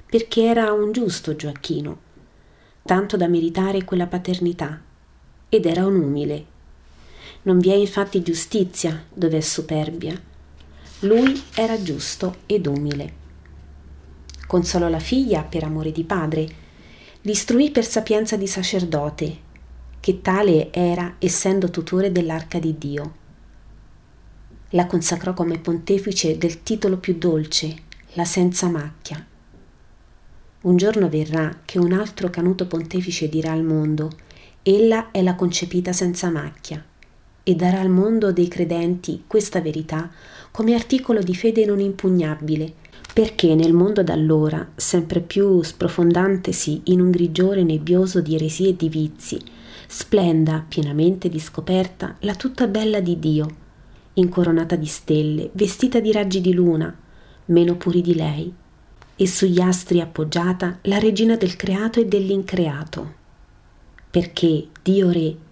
perché 0.10 0.43
era 0.43 0.71
un 0.71 0.91
giusto 0.91 1.36
Gioacchino, 1.36 1.99
tanto 2.84 3.17
da 3.17 3.27
meritare 3.27 3.84
quella 3.84 4.08
paternità, 4.08 4.82
ed 5.49 5.65
era 5.65 5.86
un 5.86 5.95
umile. 5.95 6.58
Non 7.43 7.60
vi 7.60 7.69
è 7.71 7.75
infatti 7.75 8.21
giustizia 8.21 9.06
dove 9.13 9.38
è 9.38 9.41
superbia. 9.41 10.19
Lui 11.02 11.41
era 11.56 11.82
giusto 11.82 12.38
ed 12.45 12.65
umile. 12.65 13.13
Consolò 14.47 14.89
la 14.89 14.99
figlia 14.99 15.43
per 15.43 15.63
amore 15.63 15.91
di 15.91 16.04
padre, 16.04 16.47
l'istruì 17.21 17.71
per 17.71 17.86
sapienza 17.86 18.36
di 18.36 18.47
sacerdote, 18.47 19.38
che 19.99 20.21
tale 20.21 20.71
era 20.73 21.15
essendo 21.19 21.69
tutore 21.69 22.12
dell'arca 22.12 22.60
di 22.60 22.78
Dio 22.78 23.13
la 24.73 24.86
consacrò 24.86 25.34
come 25.34 25.58
pontefice 25.58 26.38
del 26.38 26.62
titolo 26.62 26.97
più 26.97 27.17
dolce, 27.17 27.75
la 28.13 28.25
senza 28.25 28.67
macchia. 28.69 29.25
Un 30.62 30.78
giorno 30.78 31.10
verrà 31.10 31.62
che 31.65 31.80
un 31.80 31.93
altro 31.93 32.30
canuto 32.30 32.67
pontefice 32.67 33.30
dirà 33.30 33.52
al 33.52 33.63
mondo, 33.63 34.12
ella 34.62 35.10
è 35.10 35.23
la 35.23 35.34
concepita 35.34 35.91
senza 35.91 36.30
macchia, 36.30 36.84
e 37.50 37.56
darà 37.56 37.80
al 37.80 37.90
mondo 37.90 38.32
dei 38.32 38.48
credenti 38.48 39.24
questa 39.26 39.60
verità 39.60 40.12
come 40.52 40.76
articolo 40.76 41.24
di 41.24 41.34
fede 41.34 41.66
non 41.66 41.80
impugnabile, 41.80 42.72
perché 43.12 43.56
nel 43.56 43.74
mondo 43.74 44.04
d'allora, 44.04 44.70
sempre 44.76 45.20
più 45.20 45.64
sprofondantesi 45.64 46.82
in 46.86 47.02
un 47.02 47.10
grigiore 47.10 47.64
nebbioso 47.64 48.22
di 48.22 48.36
eresie 48.36 48.70
e 48.70 48.76
di 48.76 48.88
vizi, 48.88 49.42
splenda 49.88 50.64
pienamente 50.70 51.28
di 51.28 51.40
scoperta 51.40 52.18
la 52.20 52.36
tutta 52.36 52.68
bella 52.68 53.00
di 53.00 53.18
Dio, 53.18 53.48
incoronata 54.14 54.76
di 54.76 54.86
stelle, 54.86 55.50
vestita 55.54 56.00
di 56.00 56.12
raggi 56.12 56.42
di 56.42 56.54
luna, 56.54 56.96
meno 57.46 57.78
puri 57.78 58.02
di 58.02 58.14
lei, 58.14 58.54
e 59.16 59.28
sugli 59.28 59.60
astri 59.60 60.02
appoggiata 60.02 60.78
la 60.84 61.00
regina 61.00 61.36
del 61.36 61.56
creato 61.56 62.00
e 62.00 62.06
dell'increato, 62.06 63.14
perché 64.12 64.68
Dio 64.84 65.10
Re 65.10 65.48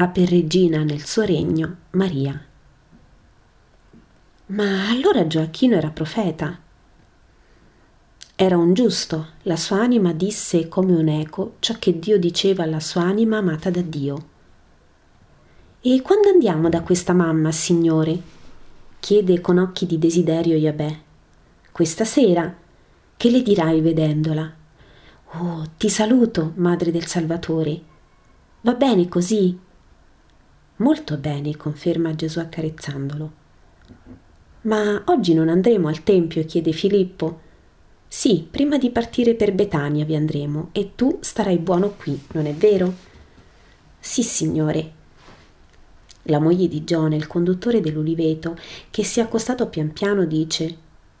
ha 0.00 0.06
per 0.06 0.28
regina 0.28 0.84
nel 0.84 1.04
suo 1.04 1.24
regno 1.24 1.76
Maria. 1.90 2.40
Ma 4.46 4.88
allora 4.88 5.26
Gioacchino 5.26 5.74
era 5.74 5.90
profeta. 5.90 6.56
Era 8.36 8.56
un 8.56 8.74
giusto, 8.74 9.30
la 9.42 9.56
sua 9.56 9.80
anima 9.80 10.12
disse 10.12 10.68
come 10.68 10.92
un 10.92 11.08
eco 11.08 11.56
ciò 11.58 11.74
che 11.80 11.98
Dio 11.98 12.16
diceva 12.16 12.62
alla 12.62 12.78
sua 12.78 13.02
anima 13.02 13.38
amata 13.38 13.70
da 13.70 13.80
Dio. 13.80 14.28
E 15.80 16.00
quando 16.00 16.28
andiamo 16.28 16.68
da 16.68 16.82
questa 16.82 17.12
mamma, 17.12 17.50
signore? 17.50 18.36
chiede 19.00 19.40
con 19.40 19.58
occhi 19.58 19.84
di 19.84 19.98
desiderio 19.98 20.56
Yabè. 20.56 20.98
Questa 21.72 22.04
sera? 22.04 22.56
Che 23.16 23.30
le 23.30 23.42
dirai 23.42 23.80
vedendola? 23.80 24.54
Oh, 25.32 25.64
ti 25.76 25.88
saluto, 25.88 26.52
madre 26.54 26.92
del 26.92 27.06
Salvatore. 27.06 27.80
Va 28.60 28.74
bene 28.74 29.08
così? 29.08 29.66
Molto 30.78 31.16
bene, 31.16 31.56
conferma 31.56 32.14
Gesù 32.14 32.38
accarezzandolo. 32.38 33.32
Ma 34.62 35.02
oggi 35.06 35.34
non 35.34 35.48
andremo 35.48 35.88
al 35.88 36.02
Tempio? 36.02 36.44
chiede 36.44 36.72
Filippo. 36.72 37.40
Sì, 38.06 38.46
prima 38.50 38.78
di 38.78 38.90
partire 38.90 39.34
per 39.34 39.52
Betania 39.52 40.04
vi 40.04 40.14
andremo 40.14 40.70
e 40.72 40.92
tu 40.94 41.18
starai 41.20 41.58
buono 41.58 41.90
qui, 41.90 42.20
non 42.32 42.46
è 42.46 42.54
vero? 42.54 42.94
Sì, 43.98 44.22
signore, 44.22 44.92
la 46.30 46.38
moglie 46.38 46.68
di 46.68 46.84
Giona, 46.84 47.16
il 47.16 47.26
conduttore 47.26 47.80
dell'uliveto, 47.80 48.56
che 48.90 49.02
si 49.02 49.18
è 49.18 49.22
accostato 49.22 49.68
pian 49.68 49.92
piano, 49.92 50.26
dice 50.26 50.76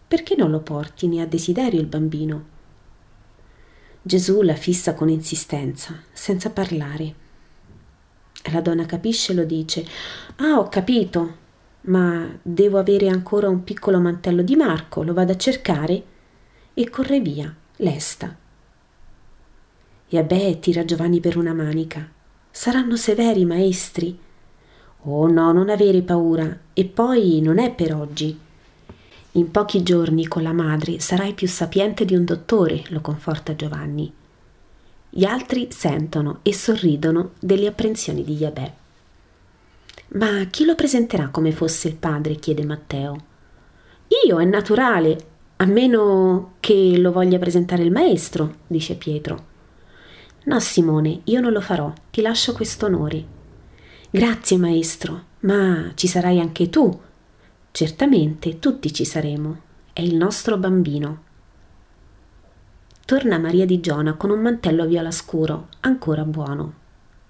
Perché 0.06 0.36
non 0.36 0.50
lo 0.50 0.60
porti? 0.60 1.06
Ne 1.08 1.22
ha 1.22 1.26
desiderio 1.26 1.80
il 1.80 1.86
bambino. 1.86 2.56
Gesù 4.02 4.42
la 4.42 4.54
fissa 4.54 4.94
con 4.94 5.08
insistenza, 5.08 6.02
senza 6.12 6.50
parlare. 6.50 7.26
La 8.52 8.60
donna 8.60 8.86
capisce 8.86 9.32
e 9.32 9.34
lo 9.34 9.44
dice 9.44 9.84
Ah, 10.36 10.58
ho 10.58 10.68
capito, 10.68 11.36
ma 11.82 12.28
devo 12.40 12.78
avere 12.78 13.08
ancora 13.08 13.48
un 13.48 13.64
piccolo 13.64 13.98
mantello 13.98 14.42
di 14.42 14.56
Marco, 14.56 15.02
lo 15.02 15.12
vado 15.12 15.32
a 15.32 15.36
cercare? 15.36 16.02
E 16.74 16.88
corre 16.88 17.20
via, 17.20 17.54
lesta. 17.76 18.36
Beh 20.08 20.58
tira 20.60 20.84
Giovanni 20.84 21.20
per 21.20 21.36
una 21.36 21.52
manica. 21.52 22.08
Saranno 22.50 22.96
severi, 22.96 23.44
maestri? 23.44 24.18
Oh 25.02 25.26
no, 25.28 25.52
non 25.52 25.68
avere 25.68 26.02
paura. 26.02 26.58
E 26.72 26.84
poi 26.86 27.40
non 27.40 27.58
è 27.58 27.72
per 27.72 27.94
oggi. 27.94 28.38
In 29.32 29.50
pochi 29.50 29.82
giorni 29.82 30.26
con 30.26 30.42
la 30.42 30.52
madre 30.52 30.98
sarai 30.98 31.34
più 31.34 31.46
sapiente 31.46 32.04
di 32.04 32.14
un 32.14 32.24
dottore, 32.24 32.84
lo 32.88 33.00
conforta 33.00 33.54
Giovanni. 33.54 34.12
Gli 35.10 35.24
altri 35.24 35.68
sentono 35.70 36.40
e 36.42 36.52
sorridono 36.52 37.32
delle 37.40 37.66
apprensioni 37.66 38.24
di 38.24 38.34
Yabè. 38.34 38.72
Ma 40.08 40.44
chi 40.50 40.64
lo 40.64 40.74
presenterà 40.74 41.28
come 41.28 41.52
fosse 41.52 41.88
il 41.88 41.96
padre? 41.96 42.36
chiede 42.36 42.64
Matteo. 42.64 43.16
Io, 44.26 44.38
è 44.38 44.44
naturale, 44.44 45.18
a 45.56 45.66
meno 45.66 46.54
che 46.60 46.96
lo 46.98 47.12
voglia 47.12 47.38
presentare 47.38 47.82
il 47.82 47.90
maestro, 47.90 48.56
dice 48.66 48.94
Pietro. 48.94 49.46
No, 50.44 50.60
Simone, 50.60 51.20
io 51.24 51.40
non 51.40 51.52
lo 51.52 51.60
farò, 51.60 51.92
ti 52.10 52.22
lascio 52.22 52.52
questo 52.52 52.86
onore. 52.86 53.36
Grazie 54.10 54.56
maestro, 54.56 55.24
ma 55.40 55.92
ci 55.94 56.06
sarai 56.06 56.40
anche 56.40 56.70
tu. 56.70 56.98
Certamente 57.70 58.58
tutti 58.58 58.92
ci 58.92 59.04
saremo. 59.04 59.60
È 59.92 60.00
il 60.00 60.14
nostro 60.14 60.56
bambino. 60.56 61.24
Torna 63.08 63.38
Maria 63.38 63.64
di 63.64 63.80
Giona 63.80 64.16
con 64.16 64.28
un 64.28 64.40
mantello 64.40 64.84
viola 64.84 65.10
scuro, 65.10 65.68
ancora 65.80 66.24
buono. 66.24 66.72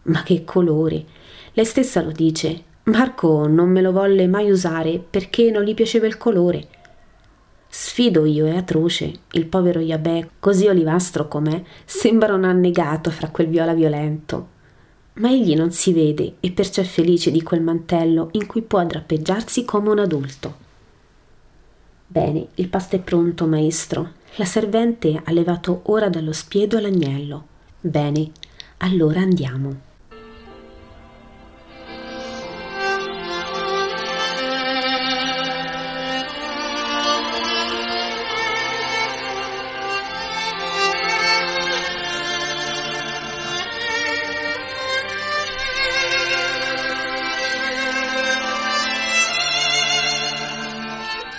Ma 0.07 0.25
che 0.25 0.43
colore! 0.43 1.05
Lei 1.53 1.65
stessa 1.65 2.03
lo 2.03 2.11
dice. 2.11 2.65
Marco 2.87 3.47
non 3.47 3.69
me 3.71 3.81
lo 3.81 3.93
volle 3.93 4.27
mai 4.27 4.51
usare 4.51 4.99
perché 4.99 5.53
non 5.53 5.63
gli 5.63 5.75
piaceva 5.75 6.09
il 6.09 6.19
colore. 6.19 6.67
Sfido 7.69 8.25
io, 8.25 8.47
è 8.47 8.57
atroce. 8.57 9.13
Il 9.31 9.47
povero 9.47 9.79
Yabè, 9.79 10.31
così 10.41 10.67
olivastro 10.67 11.29
com'è, 11.29 11.63
sembra 11.85 12.35
un 12.35 12.43
annegato 12.43 13.13
fra 13.13 13.29
quel 13.29 13.47
viola 13.47 13.73
violento 13.73 14.57
ma 15.19 15.31
egli 15.31 15.55
non 15.55 15.71
si 15.71 15.93
vede 15.93 16.35
e 16.41 16.51
perciò 16.51 16.83
è 16.83 16.85
felice 16.85 17.31
di 17.31 17.43
quel 17.43 17.61
mantello 17.63 18.31
in 18.33 18.47
cui 18.47 18.63
può 18.63 18.85
drappeggiarsi 18.85 19.65
come 19.65 19.91
un 19.91 19.99
adulto. 20.01 20.55
Bene, 22.07 22.49
il 22.55 22.69
pasto 22.69 22.97
è 22.97 23.01
pronto, 23.01 23.47
maestro. 23.47 24.18
La 24.37 24.45
servente 24.45 25.21
ha 25.23 25.33
levato 25.33 25.83
ora 25.87 26.09
dallo 26.09 26.33
spiedo 26.33 26.79
l'agnello. 26.79 27.47
Bene, 27.81 28.31
allora 28.79 29.21
andiamo. 29.21 29.88